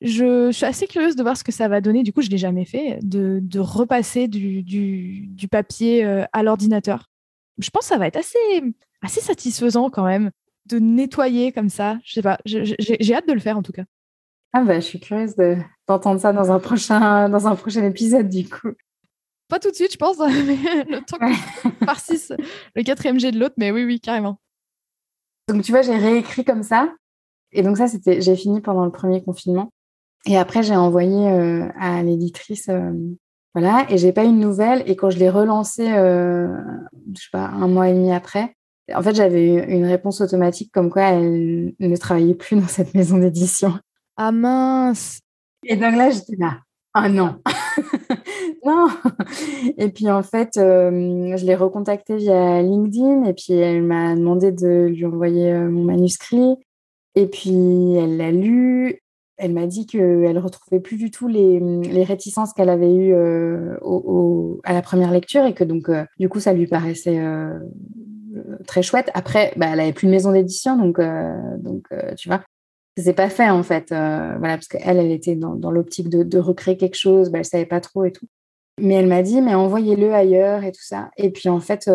[0.00, 2.02] Je, suis assez curieuse de voir ce que ça va donner.
[2.02, 7.08] Du coup, je ne l'ai jamais fait, de, repasser du, du papier euh, à l'ordinateur
[7.58, 8.62] je pense que ça va être assez,
[9.02, 10.30] assez satisfaisant quand même
[10.66, 11.98] de nettoyer comme ça.
[12.04, 13.84] Je sais pas, j'ai hâte de le faire en tout cas.
[14.52, 15.34] Ah bah, je suis curieuse
[15.86, 18.72] d'entendre ça dans un, prochain, dans un prochain épisode du coup.
[19.48, 21.18] Pas tout de suite, je pense, le temps
[21.84, 22.32] par six,
[22.74, 24.40] le quatrième G de l'autre, mais oui, oui, carrément.
[25.48, 26.92] Donc tu vois, j'ai réécrit comme ça.
[27.52, 29.70] Et donc ça, c'était, j'ai fini pendant le premier confinement.
[30.26, 32.92] Et après, j'ai envoyé euh, à l'éditrice euh,
[33.56, 34.82] voilà, et j'ai pas eu de nouvelles.
[34.84, 36.46] Et quand je l'ai relancé, euh,
[37.14, 38.54] je sais pas, un mois et demi après,
[38.94, 43.16] en fait, j'avais une réponse automatique comme quoi elle ne travaillait plus dans cette maison
[43.16, 43.72] d'édition.
[44.18, 45.20] Ah mince
[45.64, 46.58] Et donc là, j'étais là.
[46.92, 47.36] Ah non
[48.66, 48.88] Non
[49.78, 54.52] Et puis en fait, euh, je l'ai recontactée via LinkedIn et puis elle m'a demandé
[54.52, 56.56] de lui envoyer euh, mon manuscrit.
[57.14, 59.00] Et puis elle l'a lu
[59.38, 63.76] elle m'a dit qu'elle ne retrouvait plus du tout les, réticences qu'elle avait eues euh,
[64.64, 67.58] à la première lecture et que donc, euh, du coup, ça lui paraissait euh,
[68.66, 69.10] très chouette.
[69.14, 71.00] Après, bah, elle n'avait plus de maison d'édition, donc,
[71.58, 72.42] donc tu vois,
[72.96, 73.90] c'est pas fait en fait.
[73.90, 78.04] parce qu'elle, elle était dans, l'optique de, recréer quelque chose, bah, elle savait pas trop
[78.04, 78.26] et tout.
[78.78, 81.10] Mais elle m'a dit, mais envoyez-le ailleurs et tout ça.
[81.16, 81.90] Et puis en fait,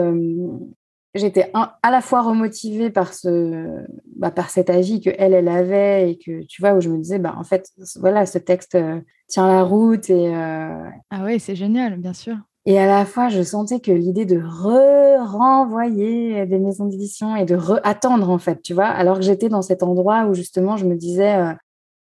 [1.14, 3.84] j'étais à la fois remotivée par ce
[4.16, 6.98] bah, par cet avis que elle elle avait et que tu vois où je me
[6.98, 7.70] disais bah en fait
[8.00, 12.38] voilà ce texte euh, tient la route et euh, ah oui c'est génial bien sûr.
[12.66, 17.46] et à la fois je sentais que l'idée de re renvoyer des maisons d'édition et
[17.46, 20.86] de attendre en fait tu vois alors que j'étais dans cet endroit où justement je
[20.86, 21.54] me disais euh,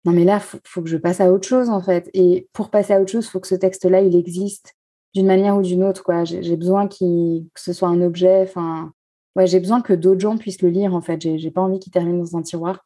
[0.07, 2.11] non mais là faut, faut que je passe à autre chose en fait.
[2.15, 4.75] Et pour passer à autre chose faut que ce texte là il existe
[5.15, 6.03] d'une manière ou d'une autre.
[6.03, 6.25] quoi.
[6.25, 6.97] J'ai besoin que
[7.57, 8.51] ce soit un objet.
[9.37, 10.95] Ouais, j'ai besoin que d'autres gens puissent le lire.
[10.95, 12.85] En fait, j'ai pas envie qu'il termine dans un tiroir.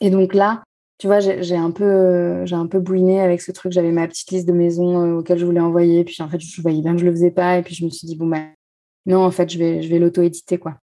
[0.00, 0.62] Et donc là,
[0.98, 3.72] tu vois, j'ai un peu, j'ai un peu bouiné avec ce truc.
[3.72, 6.04] J'avais ma petite liste de maisons euh, auxquelles je voulais envoyer.
[6.04, 7.58] Puis en fait, je voyais bien que je le faisais pas.
[7.58, 8.52] Et puis je me suis dit bon ben
[9.06, 10.76] non, en fait, je vais, je vais l'auto-éditer quoi.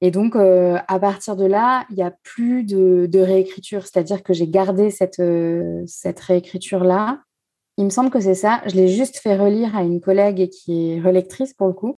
[0.00, 3.82] Et donc, euh, à partir de là, il n'y a plus de, de réécriture.
[3.86, 7.20] C'est-à-dire que j'ai gardé cette, euh, cette réécriture-là
[7.80, 8.60] il me semble que c'est ça.
[8.66, 11.96] Je l'ai juste fait relire à une collègue qui est relectrice pour le coup,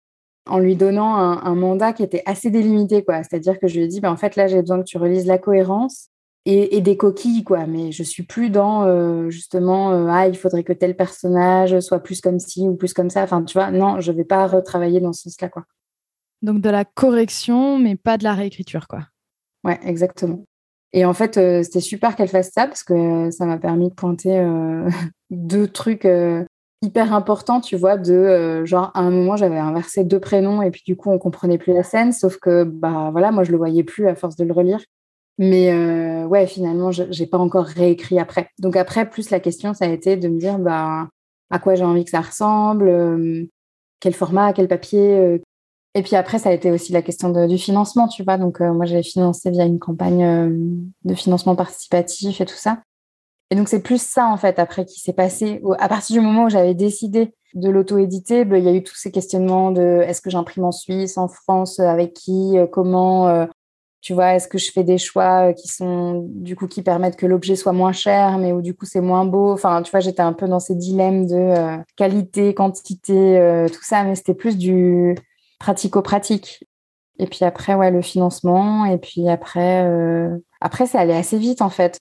[0.47, 3.23] en lui donnant un, mandat qui était assez délimité, quoi.
[3.23, 5.27] C'est-à-dire que je lui ai dit, ben, en fait, là, j'ai besoin que tu relises
[5.27, 6.11] la cohérence
[6.45, 7.67] et, des coquilles, quoi.
[7.67, 12.01] Mais je suis plus dans euh, justement, euh, ah, il faudrait que tel personnage soit
[12.01, 13.23] plus comme ci ou plus comme ça.
[13.23, 15.65] Enfin, tu vois, non, je vais pas retravailler dans ce sens-là, quoi.
[16.43, 19.07] Donc de la correction, mais pas de la réécriture, quoi.
[19.65, 20.45] Ouais, exactement.
[20.93, 23.95] Et en fait, euh, c'était super qu'elle fasse ça parce que ça m'a permis de
[23.95, 24.89] pointer euh,
[25.31, 26.45] deux trucs euh,
[26.83, 30.83] hyper importants, tu vois, de genre à un moment j'avais inversé deux prénoms et puis
[30.87, 33.85] du coup on comprenait plus la scène, sauf que bah voilà, moi je le voyais
[33.85, 34.81] plus à force de le relire.
[35.39, 35.73] Mais
[36.25, 38.49] ouais, finalement, j'ai pas encore réécrit après.
[38.59, 41.09] Donc après, plus la question, ça a été de me dire bah
[41.51, 43.49] à quoi j'ai envie que ça ressemble,
[44.01, 45.41] quel format, quel papier,
[45.95, 48.39] et puis après, ça a été aussi la question du financement, tu vois.
[48.39, 50.51] Donc, euh, moi, j'ai financé via une campagne euh,
[51.05, 52.83] de financement participatif et tout ça.
[53.51, 55.61] Et donc, c'est plus ça, en fait, après, qui s'est passé.
[55.81, 58.95] À partir du moment où j'avais décidé de l'auto-éditer, ben, il y a eu tous
[58.95, 63.49] ces questionnements de est-ce que j'imprime en Suisse, en France, avec qui, euh, comment,
[64.01, 67.27] tu vois, est-ce que je fais des choix qui sont, du coup, qui permettent que
[67.27, 69.51] l'objet soit moins cher, mais où, du coup, c'est moins beau.
[69.51, 74.15] Enfin, tu vois, j'étais un peu dans ces dilemmes de qualité, quantité, tout ça, mais
[74.15, 75.17] c'était plus du
[75.61, 76.65] pratico-pratique.
[77.21, 78.87] Et puis après, ouais, le financement.
[78.87, 80.37] Et puis après, euh...
[80.61, 82.01] après, c'est allé assez vite en fait.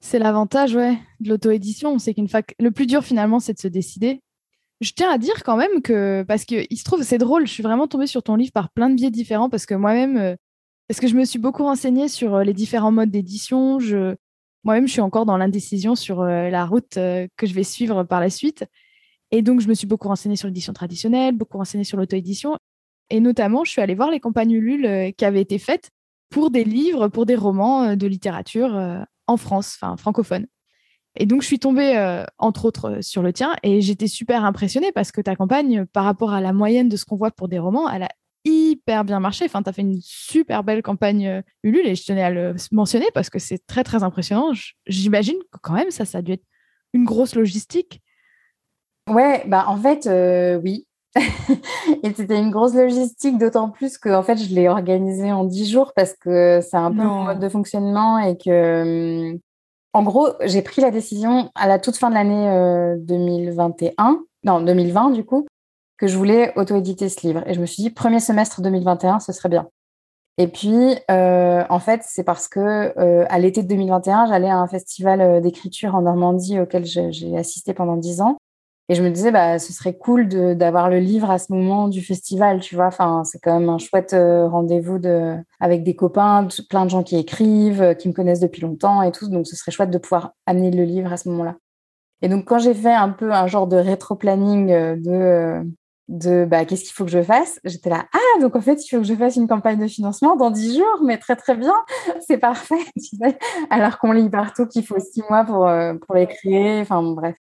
[0.00, 1.98] C'est l'avantage, ouais, de l'auto-édition.
[1.98, 4.20] C'est qu'une fois le plus dur finalement, c'est de se décider.
[4.82, 7.46] Je tiens à dire quand même que parce que il se trouve, c'est drôle.
[7.46, 10.18] Je suis vraiment tombée sur ton livre par plein de biais différents parce que moi-même,
[10.18, 10.34] euh,
[10.88, 13.78] parce que je me suis beaucoup renseignée sur euh, les différents modes d'édition.
[13.78, 14.16] Je
[14.64, 18.30] moi-même, je suis encore dans l'indécision sur la route que je vais suivre par la
[18.30, 18.64] suite.
[19.34, 22.56] Et donc, je me suis beaucoup renseignée sur l'édition traditionnelle, beaucoup renseignée sur l'auto-édition.
[23.10, 25.90] Et notamment, je suis allée voir les campagnes Ulule euh, qui avaient été faites
[26.30, 30.46] pour des livres, pour des romans de littérature en France, enfin francophone.
[31.16, 35.12] Et donc, je suis tombée, entre autres, sur le tien et j'étais super impressionnée parce
[35.12, 37.88] que ta campagne, par rapport à la moyenne de ce qu'on voit pour des romans,
[37.88, 38.08] elle a
[38.44, 39.44] hyper bien marché.
[39.44, 43.06] Enfin, tu as fait une super belle campagne Ulule et je tenais à le mentionner
[43.14, 44.52] parce que c'est très, très impressionnant.
[44.86, 46.44] J'imagine que quand même, ça, ça a dû être
[46.94, 48.00] une grosse logistique.
[49.08, 50.08] Ouais, bah en fait,
[50.62, 50.86] oui.
[52.02, 55.70] et c'était une grosse logistique, d'autant plus que en fait, je l'ai organisé en dix
[55.70, 59.38] jours parce que c'est un peu mon mode de fonctionnement et que,
[59.92, 65.10] en gros, j'ai pris la décision à la toute fin de l'année 2021, non 2020
[65.10, 65.46] du coup,
[65.98, 67.44] que je voulais auto-éditer ce livre.
[67.46, 69.68] Et je me suis dit, premier semestre 2021, ce serait bien.
[70.36, 72.92] Et puis, en fait, c'est parce que
[73.28, 77.96] à l'été de 2021, j'allais à un festival d'écriture en Normandie auquel j'ai assisté pendant
[77.96, 78.36] dix ans.
[78.90, 82.02] Et je me disais, bah, ce serait cool d'avoir le livre à ce moment du
[82.02, 82.86] festival, tu vois.
[82.86, 87.02] Enfin, c'est quand même un chouette euh, rendez-vous de, avec des copains, plein de gens
[87.02, 89.28] qui écrivent, euh, qui me connaissent depuis longtemps et tout.
[89.28, 91.56] Donc, ce serait chouette de pouvoir amener le livre à ce moment-là.
[92.20, 95.66] Et donc, quand j'ai fait un peu un genre de rétro-planning euh, de,
[96.08, 98.88] de bah, qu'est-ce qu'il faut que je fasse, j'étais là, ah, donc en fait, il
[98.90, 101.74] faut que je fasse une campagne de financement dans dix jours, mais très, très bien,
[102.28, 102.84] c'est parfait.
[103.70, 105.70] Alors qu'on lit partout qu'il faut six mois pour,
[106.06, 106.82] pour l'écrire.
[106.82, 107.34] Enfin, bref.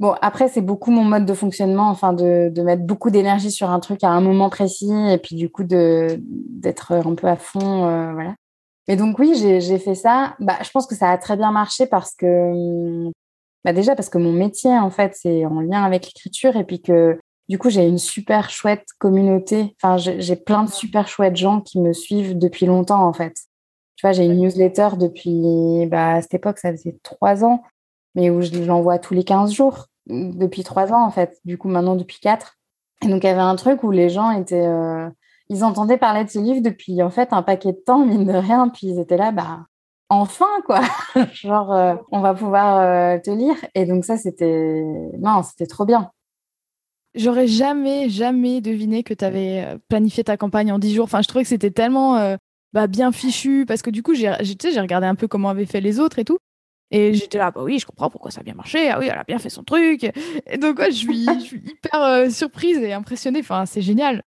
[0.00, 3.70] Bon, après, c'est beaucoup mon mode de fonctionnement, enfin, de, de mettre beaucoup d'énergie sur
[3.70, 7.86] un truc à un moment précis et puis du coup d'être un peu à fond,
[7.86, 8.34] euh, voilà.
[8.88, 10.34] Mais donc oui, j'ai fait ça.
[10.40, 13.10] Bah, je pense que ça a très bien marché parce que,
[13.64, 16.82] bah déjà parce que mon métier en fait c'est en lien avec l'écriture et puis
[16.82, 19.74] que du coup j'ai une super chouette communauté.
[19.82, 23.34] Enfin, j'ai plein de super chouettes gens qui me suivent depuis longtemps en fait.
[23.96, 27.62] Tu vois, j'ai une newsletter depuis, bah, à cette époque ça faisait trois ans
[28.14, 31.38] mais où je l'envoie tous les 15 jours depuis trois ans en fait.
[31.44, 32.58] Du coup, maintenant depuis quatre.
[33.02, 34.66] Et donc, il y avait un truc où les gens étaient.
[34.66, 35.08] Euh,
[35.50, 38.32] ils entendaient parler de ce livre depuis en fait un paquet de temps, mine de
[38.32, 38.68] rien.
[38.68, 39.66] Puis ils étaient là, bah,
[40.08, 40.80] enfin quoi.
[41.32, 43.56] Genre, euh, on va pouvoir euh, te lire.
[43.74, 44.82] Et donc, ça, c'était.
[45.18, 46.10] Non, c'était trop bien.
[47.14, 51.04] J'aurais jamais, jamais deviné que tu avais planifié ta campagne en dix jours.
[51.04, 52.36] Enfin, je trouvais que c'était tellement
[52.72, 56.00] bah, bien fichu parce que du coup, j'ai regardé un peu comment avaient fait les
[56.00, 56.38] autres et tout.
[56.90, 58.88] Et j'étais là, bah oui, je comprends pourquoi ça a bien marché.
[58.90, 60.04] Ah oui, elle a bien fait son truc.
[60.46, 63.40] Et donc, je, suis, je suis hyper euh, surprise et impressionnée.
[63.40, 64.22] Enfin, c'est génial.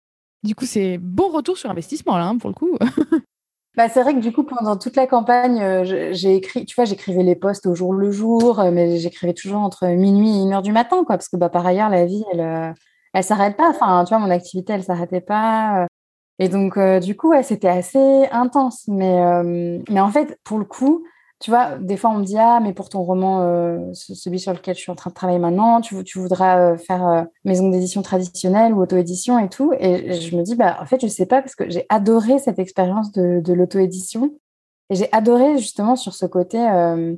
[0.43, 2.77] Du coup, c'est bon retour sur investissement, là, hein, pour le coup.
[3.77, 6.85] bah, c'est vrai que du coup, pendant toute la campagne, euh, j'ai écrit, tu vois,
[6.85, 10.53] j'écrivais les posts au jour le jour, euh, mais j'écrivais toujours entre minuit et une
[10.53, 12.75] heure du matin, quoi, parce que bah, par ailleurs, la vie, elle,
[13.15, 13.71] elle s'arrête pas.
[13.71, 15.87] Enfin, tu vois, mon activité, elle s'arrêtait pas.
[16.39, 18.85] Et donc, du coup, ouais, c'était assez intense.
[18.89, 19.43] Mais,
[19.89, 21.05] mais en fait, pour le coup,
[21.43, 24.53] tu vois, des fois on me dit ah mais pour ton roman, euh, celui sur
[24.53, 27.69] lequel je suis en train de travailler maintenant, tu, tu voudras euh, faire euh, maison
[27.69, 29.73] d'édition traditionnelle ou auto-édition et tout.
[29.81, 32.61] Et je me dis bah en fait je sais pas parce que j'ai adoré cette
[32.61, 34.31] expérience de, de l'auto-édition
[34.89, 36.59] et j'ai adoré justement sur ce côté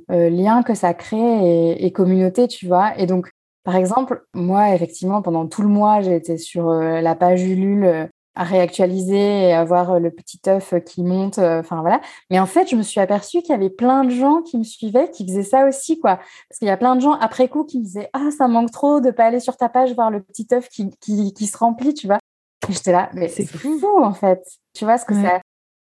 [0.08, 2.98] lien que ça crée et, et, communauté, tu vois.
[2.98, 3.30] Et donc
[3.62, 8.44] par exemple moi effectivement pendant tout le mois j'ai été sur la page Ulule à
[8.44, 11.38] réactualiser et avoir euh, le petit œuf euh, qui monte.
[11.38, 12.00] Euh, enfin voilà.
[12.30, 14.64] Mais en fait, je me suis aperçue qu'il y avait plein de gens qui me
[14.64, 16.16] suivaient, qui faisaient ça aussi, quoi.
[16.48, 18.72] Parce qu'il y a plein de gens après coup qui me disaient ah ça manque
[18.72, 21.56] trop de pas aller sur ta page voir le petit œuf qui, qui, qui se
[21.56, 22.18] remplit, tu vois.
[22.68, 23.80] Et j'étais là, mais c'est fou.
[24.02, 24.42] en fait.
[24.74, 25.40] Tu vois ce que ça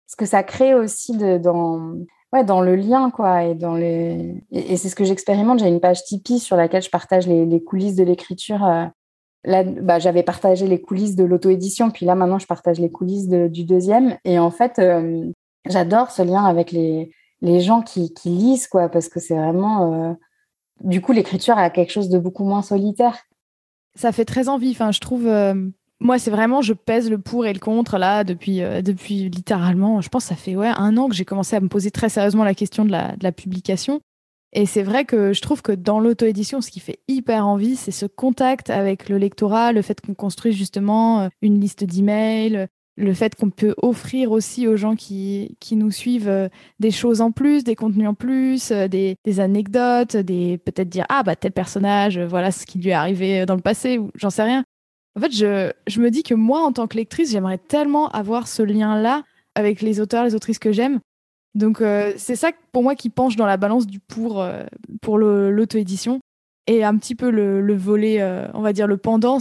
[0.08, 1.94] ce que ça crée aussi de, dans
[2.34, 5.60] ouais dans le lien quoi et dans les et, c'est ce que j'expérimente.
[5.60, 8.90] J'ai une page Tipeee sur laquelle je partage les, les coulisses de l'écriture
[9.46, 13.28] Là, bah, j'avais partagé les coulisses de l'auto-édition, puis là, maintenant, je partage les coulisses
[13.28, 14.18] du deuxième.
[14.26, 15.32] Et en fait, euh,
[15.66, 17.12] j'adore ce lien avec les,
[17.62, 19.94] gens qui, lisent, quoi, parce que c'est vraiment.
[19.94, 20.14] Euh,
[20.82, 23.18] du coup, l'écriture a quelque chose de beaucoup moins solitaire.
[23.96, 24.74] Ça fait très envie.
[24.74, 25.28] Je trouve.
[25.28, 25.54] Euh,
[26.02, 30.08] moi, c'est vraiment, je pèse le pour et le contre là depuis, depuis littéralement, je
[30.08, 32.54] pense que ça fait un an que j'ai commencé à me poser très sérieusement la
[32.54, 34.00] question de la publication.
[34.54, 37.92] Et c'est vrai que je trouve que dans l'auto-édition, ce qui fait hyper envie, c'est
[37.92, 43.14] ce contact avec le lectorat, le fait qu'on construise justement euh, une liste d'emails, le
[43.14, 47.32] fait qu'on peut offrir aussi aux gens qui, qui nous suivent euh, des choses en
[47.32, 51.52] plus, des contenus en plus, euh, des, des anecdotes, des peut-être dire ah bah tel
[51.52, 54.64] personnage, voilà ce qui lui est arrivé dans le passé ou j'en sais rien.
[55.16, 58.48] En fait, je, je me dis que moi en tant que lectrice, j'aimerais tellement avoir
[58.48, 59.24] ce lien-là
[59.56, 61.00] avec les auteurs, les autrices que j'aime,
[61.56, 64.64] donc euh, c'est ça pour moi qui penche dans la balance du pour euh,
[65.02, 66.20] pour l'auto-édition
[66.68, 69.40] et un petit peu le, volet, euh, on va dire le pendant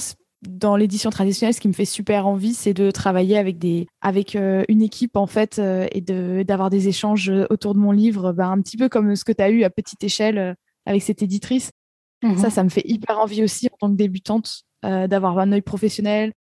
[0.48, 1.52] dans l'édition traditionnelle.
[1.52, 5.26] Ce qui me fait super envie, c'est de travailler avec des avec une équipe en
[5.26, 9.14] fait et de d'avoir des échanges autour de mon livre, bah, un petit peu comme
[9.14, 11.70] ce que tu as eu à petite échelle avec cette éditrice.
[12.22, 15.62] Ça, mmh ça me fait hyper envie aussi en tant que débutante d'avoir un œil
[15.62, 16.32] professionnel,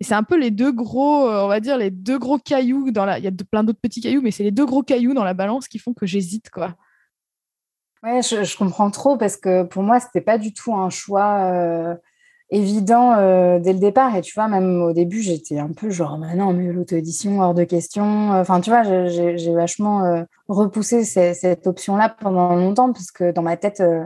[0.00, 3.04] Et c'est un peu les deux gros, on va dire, les deux gros cailloux dans
[3.04, 3.18] la.
[3.18, 5.34] Il y a plein d'autres petits cailloux, mais c'est les deux gros cailloux dans la
[5.34, 6.74] balance qui font que j'hésite, quoi.
[8.02, 11.96] Ouais, je, comprends trop parce que pour moi, c'était pas du tout un choix
[12.50, 14.16] évident euh, dès le départ.
[14.16, 17.54] Et tu vois, même au début, j'étais un peu genre, mais non, mais l'auto-édition, hors
[17.54, 18.30] de question.
[18.32, 23.56] Enfin, tu vois, j'ai vachement euh, repoussé cette option-là pendant longtemps, parce que dans ma
[23.56, 24.04] tête, euh,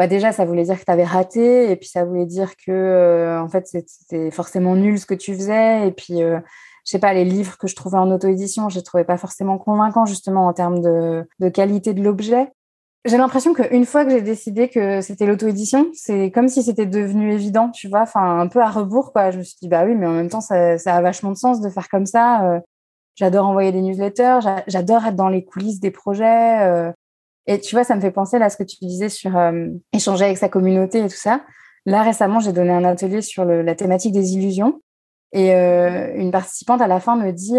[0.00, 3.38] bah déjà, ça voulait dire que tu avais raté, et puis ça voulait dire que,
[3.38, 5.88] en fait, c'était forcément nul ce que tu faisais.
[5.88, 6.40] Et puis, je
[6.84, 10.06] sais pas, les livres que je trouvais en auto-édition, je les trouvais pas forcément convaincants,
[10.06, 12.50] justement, en termes de, qualité de l'objet.
[13.04, 17.34] J'ai l'impression qu'une fois que j'ai décidé que c'était l'auto-édition, c'est comme si c'était devenu
[17.34, 19.30] évident, tu vois, enfin un peu à rebours, quoi.
[19.32, 21.60] Je me suis dit, bah oui, mais en même temps, ça, a vachement de sens
[21.60, 22.46] de faire comme ça.
[22.46, 22.60] Euh,
[23.16, 26.90] j'adore envoyer des newsletters, j'adore être dans les coulisses des projets.
[27.48, 29.36] Euh, et tu vois, ça me fait penser là à ce que tu disais sur
[29.36, 31.42] euh, échanger avec sa communauté et tout ça.
[31.86, 34.82] Là, récemment, j'ai donné un atelier sur la thématique des illusions.
[35.32, 37.56] Et une participante à la fin me dit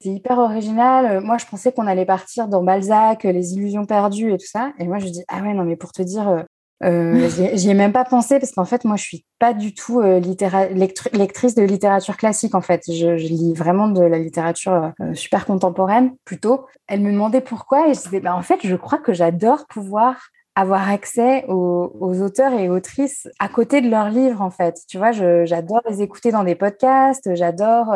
[0.00, 1.20] c'est hyper original.
[1.22, 4.72] Moi, je pensais qu'on allait partir dans Balzac, les illusions perdues et tout ça.
[4.78, 6.44] Et moi, je dis, ah ouais, non, mais pour te dire,
[6.84, 10.00] euh, j'y ai même pas pensé parce qu'en fait, moi, je suis pas du tout
[10.00, 12.54] euh, lectrice de littérature classique.
[12.54, 16.66] En fait, je, lis vraiment de la littérature euh, super contemporaine plutôt.
[16.88, 20.16] Elle me demandait pourquoi et je disais, bah, en fait, je crois que j'adore pouvoir
[20.54, 24.76] avoir accès aux, auteurs et autrices à côté de leurs livres en fait.
[24.86, 27.94] Tu vois, j'adore les écouter dans des podcasts, j'adore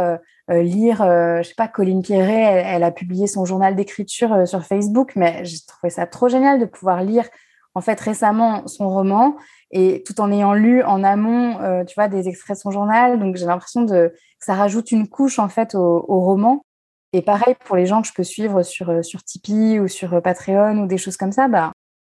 [0.51, 4.65] euh, lire, euh, je sais pas, Colline Pierret, elle, a publié son journal d'écriture sur
[4.65, 7.29] Facebook, mais j'ai trouvé ça trop génial de pouvoir lire
[7.77, 9.37] en fait récemment son roman
[9.71, 13.19] et tout en ayant lu en amont, tu vois, des extraits de son journal.
[13.19, 16.65] Donc j'ai l'impression de que ça rajoute une couche en fait au, roman.
[17.13, 20.79] Et pareil pour les gens que je peux suivre sur sur Tipeee ou sur Patreon
[20.79, 21.73] ou des choses comme ça, bah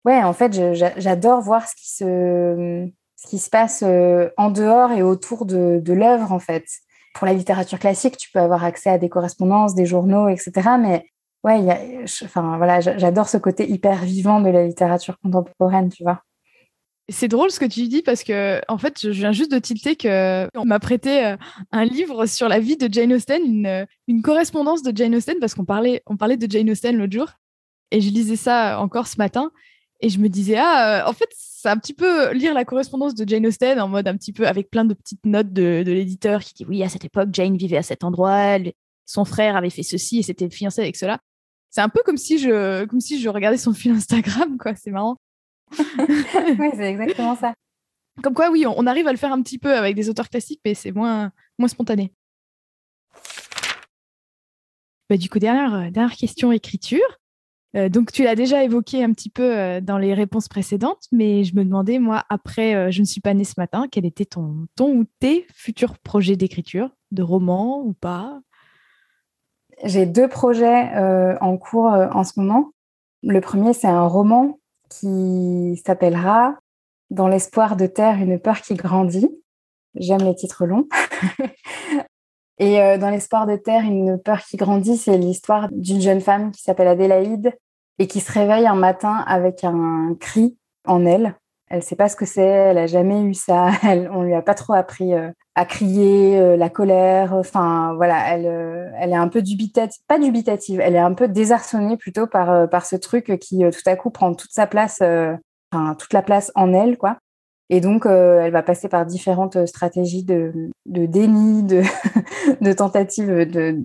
[0.07, 4.93] ouais, en fait, j'adore voir ce qui se, ce qui se passe euh, en dehors
[4.93, 6.65] et autour de, de l'œuvre, en fait.
[7.15, 10.53] Pour la littérature classique, tu peux avoir accès à des correspondances, des journaux, etc.
[10.79, 11.07] Mais
[11.47, 16.23] ouais, enfin, voilà, j'adore ce côté hyper vivant de la littérature contemporaine, tu vois.
[17.09, 19.95] C'est drôle ce que tu dis parce que en fait, je viens juste de tilter
[19.95, 21.37] que on m'a prêté euh,
[21.71, 25.55] un livre sur la vie de Jane Austen, une, une correspondance de Jane Austen parce
[25.55, 27.29] qu'on parlait, on parlait de Jane Austen l'autre jour
[27.93, 29.53] et je lisais ça encore ce matin
[30.01, 33.15] et je me disais, ah, euh, en fait, c'est un petit peu lire la correspondance
[33.15, 35.93] de Jane Austen en mode un petit peu avec plein de petites notes de, de
[35.93, 38.59] l'éditeur qui dit, oui, à cette époque, Jane vivait à cet endroit,
[39.07, 41.21] son frère avait fait ceci et s'était fiancé avec cela.
[41.77, 44.75] C'est un peu comme si je, comme si je regardais son fil Instagram, quoi.
[44.75, 45.19] C'est marrant.
[45.79, 47.53] oui, c'est exactement ça.
[48.23, 50.63] Comme quoi, oui, on, arrive à le faire un petit peu avec des auteurs classiques,
[50.65, 52.15] mais c'est moins, moins spontané.
[55.11, 57.19] Bah, du coup, dernière, euh, dernière question écriture.
[57.77, 61.45] Euh, donc, tu l'as déjà évoqué un petit peu euh, dans les réponses précédentes, mais
[61.45, 64.25] je me demandais, moi, après euh, Je ne suis pas née ce matin, quel était
[64.25, 68.41] ton, ton ou tes futurs projets d'écriture, de roman ou pas?
[69.85, 70.91] J'ai deux projets
[71.41, 72.71] en cours en ce moment.
[73.23, 74.59] Le premier, c'est un roman
[74.89, 76.57] qui s'appellera
[77.11, 79.29] Dans l'espoir de terre, une peur qui grandit.
[79.95, 80.89] J'aime les titres longs.
[82.59, 86.63] Et dans l'espoir de terre, une peur qui grandit, c'est l'histoire d'une jeune femme qui
[86.63, 87.53] s'appelle Adélaïde
[87.99, 91.37] et qui se réveille un matin avec un cri en elle.
[91.69, 94.43] Elle sait pas ce que c'est, elle a jamais eu ça, elle, on lui a
[94.43, 99.17] pas trop appris euh, à crier, euh, la colère, enfin voilà, elle, euh, elle est
[99.17, 103.39] un peu dubitative, pas dubitative, elle est un peu désarçonnée plutôt par, par ce truc
[103.41, 105.03] qui tout à coup prend toute sa place,
[105.73, 107.19] enfin toute la place en elle, quoi.
[107.69, 111.83] Et donc, elle va passer par différentes stratégies de, de déni, de,
[112.61, 113.77] de tentative de,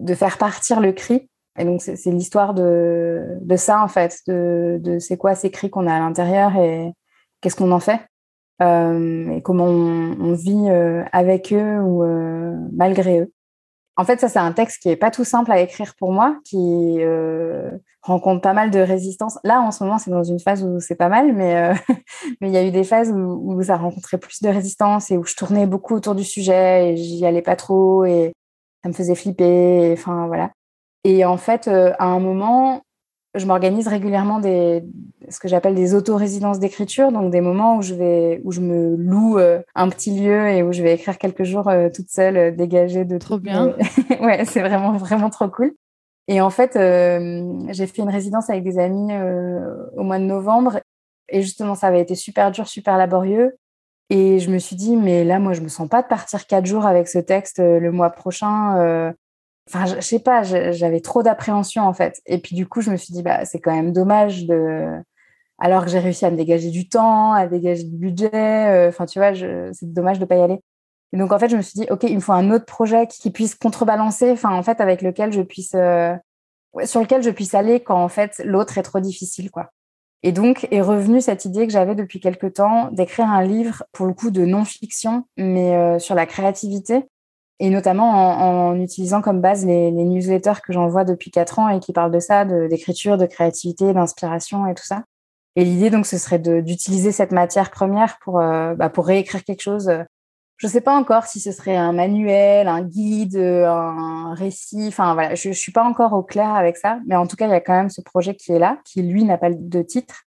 [0.00, 4.78] de faire partir le cri et donc, c'est l'histoire de, de, ça, en fait, de,
[4.80, 6.92] de c'est quoi ces cris qu'on a à l'intérieur et
[7.40, 8.00] qu'est-ce qu'on en fait
[8.62, 13.32] euh, et comment on, vit euh, avec eux ou euh, malgré eux.
[13.96, 16.38] En fait, ça, c'est un texte qui est pas tout simple à écrire pour moi,
[16.44, 17.70] qui euh,
[18.02, 19.38] rencontre pas mal de résistance.
[19.44, 21.74] Là, en ce moment, c'est dans une phase où c'est pas mal, mais euh,
[22.40, 25.18] mais il y a eu des phases où, où, ça rencontrait plus de résistance et
[25.18, 28.32] où je tournais beaucoup autour du sujet et j'y allais pas trop et
[28.82, 29.92] ça me faisait flipper.
[29.92, 30.50] Enfin, voilà.
[31.04, 32.82] Et en fait, euh, à un moment,
[33.34, 34.82] je m'organise régulièrement des,
[35.28, 38.96] ce que j'appelle des auto-résidences d'écriture, donc des moments où je vais, où je me
[38.96, 42.54] loue euh, un petit lieu et où je vais écrire quelques jours euh, toute seule,
[42.54, 43.74] dégagée de trop bien.
[44.20, 45.72] ouais, c'est vraiment vraiment trop cool.
[46.28, 49.12] Et en fait, j'ai fait une résidence avec des amis
[49.96, 50.78] au mois de novembre
[51.28, 53.56] et justement, ça avait été super dur, super laborieux.
[54.10, 56.66] Et je me suis dit, mais là, moi, je me sens pas de partir quatre
[56.66, 59.12] jours avec ce texte le mois prochain.
[59.72, 62.20] Enfin, je, sais pas, j'avais trop d'appréhension en fait.
[62.26, 64.98] Et puis du coup, je me suis dit, bah, c'est quand même dommage de.
[65.58, 69.06] Alors que j'ai réussi à me dégager du temps, à dégager du budget, euh, enfin,
[69.06, 70.60] tu vois, c'est dommage de pas y aller.
[71.12, 73.06] Et donc, en fait, je me suis dit, OK, il me faut un autre projet
[73.06, 76.14] qui puisse contrebalancer, enfin, en fait, avec lequel je puisse, euh,
[76.84, 79.70] sur lequel je puisse aller quand, en fait, l'autre est trop difficile, quoi.
[80.22, 84.06] Et donc, est revenue cette idée que j'avais depuis quelque temps d'écrire un livre, pour
[84.06, 87.04] le coup, de non-fiction, mais euh, sur la créativité.
[87.60, 91.68] Et notamment en, en utilisant comme base les, les newsletters que j'envoie depuis quatre ans
[91.68, 95.04] et qui parlent de ça, d'écriture, de, créativité, d'inspiration et tout ça.
[95.56, 99.62] Et l'idée, donc, ce serait d'utiliser cette matière première pour, euh, bah, pour réécrire quelque
[99.62, 99.90] chose.
[100.56, 104.86] Je ne sais pas encore si ce serait un manuel, un guide, un récit.
[104.88, 106.98] Enfin, voilà, je ne suis pas encore au clair avec ça.
[107.06, 109.02] Mais en tout cas, il y a quand même ce projet qui est là, qui,
[109.02, 110.22] lui, n'a pas de titre.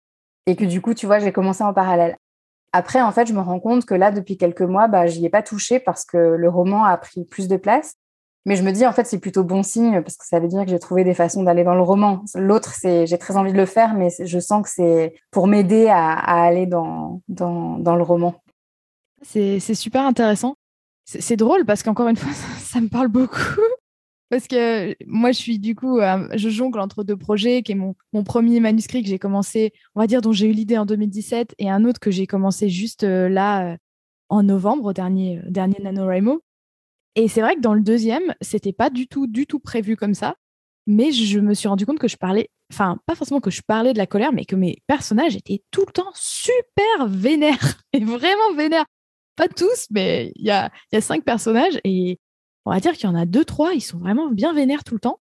[0.47, 2.17] Et que du coup, tu vois, j'ai commencé en parallèle.
[2.73, 5.29] Après, en fait, je me rends compte que là, depuis quelques mois, bah, j'y ai
[5.29, 7.95] pas touché parce que le roman a pris plus de place.
[8.45, 10.65] Mais je me dis, en fait, c'est plutôt bon signe parce que ça veut dire
[10.65, 12.25] que j'ai trouvé des façons d'aller dans le roman.
[12.35, 15.89] L'autre, c'est, j'ai très envie de le faire, mais je sens que c'est pour m'aider
[15.89, 18.35] à, aller dans, dans, dans le roman.
[19.23, 20.57] C'est, super intéressant.
[21.05, 23.39] C'est, drôle parce qu'encore une fois, ça, me parle beaucoup.
[24.33, 27.75] Parce que moi, je suis du coup, euh, je jongle entre deux projets, qui est
[27.75, 31.55] mon, premier manuscrit que j'ai commencé, on va dire, dont j'ai eu l'idée en 2017,
[31.59, 33.77] et un autre que j'ai commencé juste euh, là, euh,
[34.31, 36.41] en novembre, au dernier, dernier NaNoWriMo.
[37.15, 40.15] Et c'est vrai que dans le deuxième, c'était pas du tout, du tout prévu comme
[40.15, 40.37] ça.
[40.87, 43.93] Mais je me suis rendu compte que je parlais, enfin, pas forcément que je parlais
[43.93, 47.83] de la colère, mais que mes personnages étaient tout le temps super vénères.
[47.93, 48.87] Et vraiment vénères.
[49.37, 52.19] Pas tous, mais il y a, y a cinq personnages et
[52.65, 54.95] on va dire qu'il y en a deux, trois, ils sont vraiment bien vénères tout
[54.95, 55.21] le temps.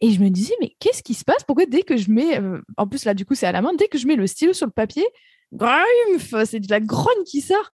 [0.00, 1.44] Et je me disais, mais qu'est-ce qui se passe?
[1.44, 3.72] Pourquoi dès que je mets, euh, en plus là, du coup, c'est à la main,
[3.74, 5.06] dès que je mets le stylo sur le papier,
[6.44, 7.70] c'est de la grogne qui sort.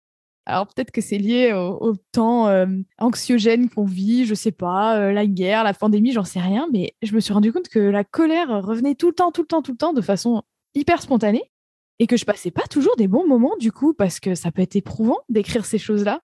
[0.47, 2.67] Alors peut-être que c'est lié au, au temps euh,
[2.99, 6.95] anxiogène qu'on vit, je sais pas, euh, la guerre, la pandémie, j'en sais rien, mais
[7.03, 9.63] je me suis rendu compte que la colère revenait tout le temps, tout le temps,
[9.63, 10.43] tout le temps, de façon
[10.75, 11.51] hyper spontanée,
[11.99, 14.63] et que je passais pas toujours des bons moments du coup, parce que ça peut
[14.63, 16.21] être éprouvant d'écrire ces choses-là.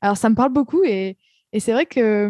[0.00, 1.16] Alors ça me parle beaucoup, et,
[1.54, 2.28] et c'est vrai que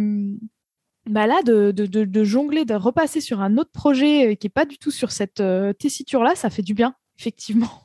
[1.06, 4.90] bah là, de, jongler, de repasser sur un autre projet qui est pas du tout
[4.90, 7.82] sur cette euh, tessiture-là, ça fait du bien, effectivement.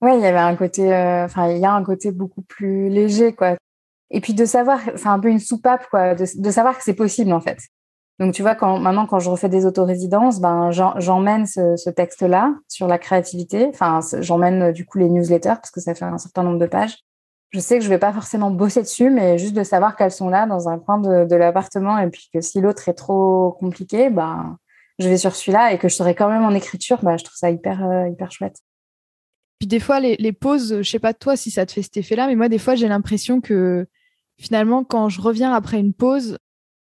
[0.00, 2.88] Ouais, il y avait un côté, enfin, euh, il y a un côté beaucoup plus
[2.88, 3.56] léger, quoi.
[4.10, 6.94] Et puis de savoir, c'est un peu une soupape, quoi, de, de savoir que c'est
[6.94, 7.58] possible, en fait.
[8.18, 12.54] Donc, tu vois, quand, maintenant, quand je refais des autorésidences, ben, j'emmène ce, ce texte-là
[12.68, 13.66] sur la créativité.
[13.68, 16.98] Enfin, j'emmène du coup les newsletters parce que ça fait un certain nombre de pages.
[17.52, 20.30] Je sais que je vais pas forcément bosser dessus, mais juste de savoir qu'elles sont
[20.30, 24.56] là dans un coin de, l'appartement et puis que si l'autre est trop compliqué, ben,
[24.98, 27.36] je vais sur celui-là et que je serai quand même en écriture, ben, je trouve
[27.36, 28.56] ça hyper, euh, hyper chouette.
[29.58, 32.26] Puis des fois, les, pauses, je sais pas toi si ça te fait cet effet-là,
[32.26, 33.86] mais moi, des fois, j'ai l'impression que
[34.40, 36.38] finalement, quand je reviens après une pause,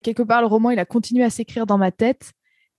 [0.03, 2.34] quelque part, le roman, il a continué à s'écrire dans ma tête.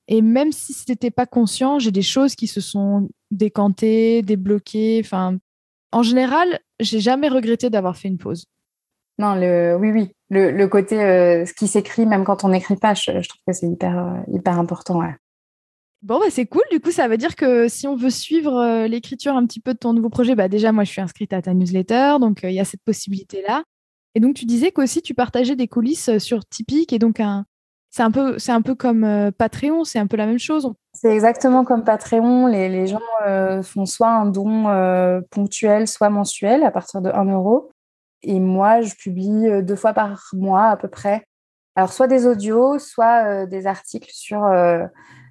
[0.09, 5.01] Et même si ce n'était pas conscient, j'ai des choses qui se sont décantées, débloquées.
[5.03, 5.39] Enfin,
[5.97, 8.45] en général, j'ai jamais regretté d'avoir fait une pause.
[9.19, 10.11] Non, le, oui, oui.
[10.29, 13.41] Le, le côté, euh, ce qui s'écrit, même quand on n'écrit pas, je, je, trouve
[13.47, 14.99] que c'est hyper, euh, hyper important.
[14.99, 15.17] Ouais.
[16.03, 16.65] Bon, bah, c'est cool.
[16.71, 19.73] Du coup, ça veut dire que si on veut suivre euh, l'écriture un petit peu
[19.73, 22.47] de ton nouveau projet, bah, déjà, moi, je suis inscrite à ta newsletter, donc il
[22.47, 23.65] euh, y a cette possibilité-là.
[24.15, 27.47] Et donc, tu disais qu'aussi, tu partageais des coulisses sur Tipeee, et donc un...
[27.89, 30.71] c'est un, peu, un peu comme Patreon, c'est un peu la même chose.
[30.99, 32.47] C'est exactement comme Patreon.
[32.47, 34.65] Les, gens euh, font soit un don
[35.31, 37.71] ponctuel, soit mensuel à partir de 1 euro.
[38.23, 41.25] Et moi, je publie deux fois par mois à peu près.
[41.75, 44.41] Alors, soit des audios, soit des articles sur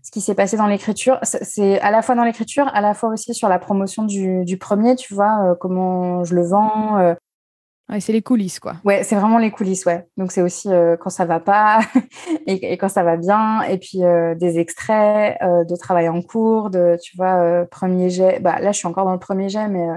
[0.05, 1.17] ce qui s'est passé dans l'écriture.
[1.23, 4.95] C'est à la fois dans l'écriture, à la fois aussi sur la promotion du, premier,
[4.95, 7.15] tu vois, euh, comment je le vends.
[7.91, 7.99] Euh.
[7.99, 8.75] C'est les coulisses, quoi.
[8.83, 10.07] Ouais, c'est vraiment les coulisses, ouais.
[10.17, 11.79] Donc c'est aussi euh, quand ça va pas
[12.47, 17.15] et, quand ça va bien, et puis des extraits de travail en cours, de, tu
[17.17, 18.39] vois, premier jet.
[18.39, 19.87] Bah là, je suis encore dans le premier jet, mais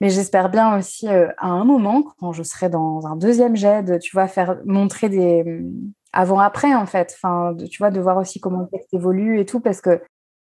[0.00, 3.98] mais j'espère bien aussi à un moment, quand je serai dans un deuxième jet, de,
[3.98, 5.62] tu vois, faire montrer des
[6.12, 7.12] avant-après, en fait.
[7.16, 10.00] Enfin, de, tu vois, de voir aussi comment le texte évolue et tout, parce que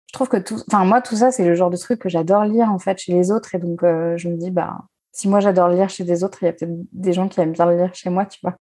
[0.08, 2.44] je trouve que tout, enfin, moi, tout ça, c'est le genre de truc que j'adore
[2.44, 3.54] lire, en fait, chez les autres.
[3.54, 4.78] Et donc, euh, je me dis, bah,
[5.12, 7.52] si moi, j'adore lire chez des autres, il y a peut-être des gens qui aiment
[7.52, 8.56] bien lire chez moi, tu vois.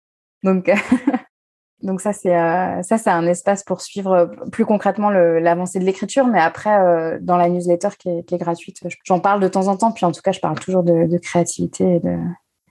[0.42, 0.70] Donc,
[1.82, 5.84] donc ça, c'est, euh, ça, c'est un espace pour suivre euh, plus concrètement l'avancée de
[5.84, 6.26] l'écriture.
[6.26, 9.92] Mais après, euh, dans la newsletter qui est, gratuite, j'en parle de temps en temps.
[9.92, 12.00] Puis, en tout cas, je parle toujours de, créativité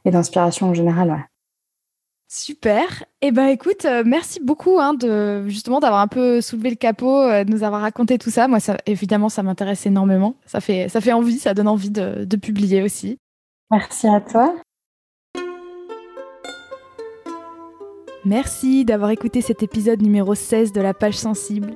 [0.06, 1.26] et d'inspiration en général.
[2.28, 3.04] Super.
[3.22, 7.52] Eh ben, écoute, merci beaucoup hein, de justement d'avoir un peu soulevé le capot, de
[7.52, 8.48] nous avoir raconté tout ça.
[8.48, 8.58] Moi,
[8.88, 10.36] évidemment, ça m'intéresse énormément.
[10.48, 13.20] Ça fait, ça fait envie, ça donne envie de publier aussi.
[13.74, 14.54] Merci à toi.
[18.24, 21.74] Merci d'avoir écouté cet épisode numéro 16 de la page sensible.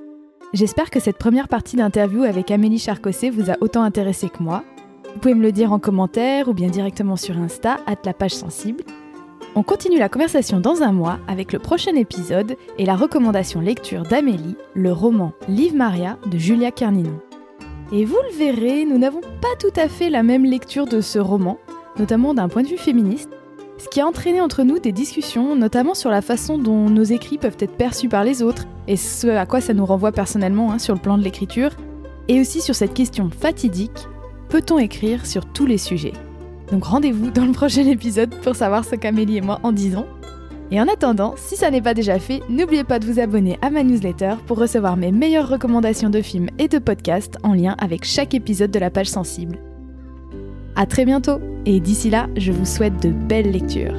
[0.53, 4.63] J'espère que cette première partie d'interview avec Amélie Charcossé vous a autant intéressé que moi.
[5.11, 8.35] Vous pouvez me le dire en commentaire ou bien directement sur Insta, at la page
[8.35, 8.83] sensible.
[9.55, 14.03] On continue la conversation dans un mois avec le prochain épisode et la recommandation lecture
[14.03, 17.19] d'Amélie, le roman Live Maria de Julia Kerninon.
[17.91, 21.17] Et vous le verrez, nous n'avons pas tout à fait la même lecture de ce
[21.17, 21.57] roman,
[21.99, 23.29] notamment d'un point de vue féministe,
[23.77, 27.37] ce qui a entraîné entre nous des discussions, notamment sur la façon dont nos écrits
[27.37, 30.79] peuvent être perçus par les autres, et ce à quoi ça nous renvoie personnellement hein,
[30.79, 31.71] sur le plan de l'écriture,
[32.27, 34.07] et aussi sur cette question fatidique,
[34.49, 36.13] peut-on écrire sur tous les sujets?
[36.71, 40.05] Donc rendez-vous dans le prochain épisode pour savoir ce qu'Amélie et moi en disons.
[40.69, 43.69] Et en attendant, si ça n'est pas déjà fait, n'oubliez pas de vous abonner à
[43.69, 48.03] ma newsletter pour recevoir mes meilleures recommandations de films et de podcasts en lien avec
[48.03, 49.59] chaque épisode de la page sensible.
[50.79, 53.95] A très bientôt et d'ici là, je vous souhaite de belles lectures.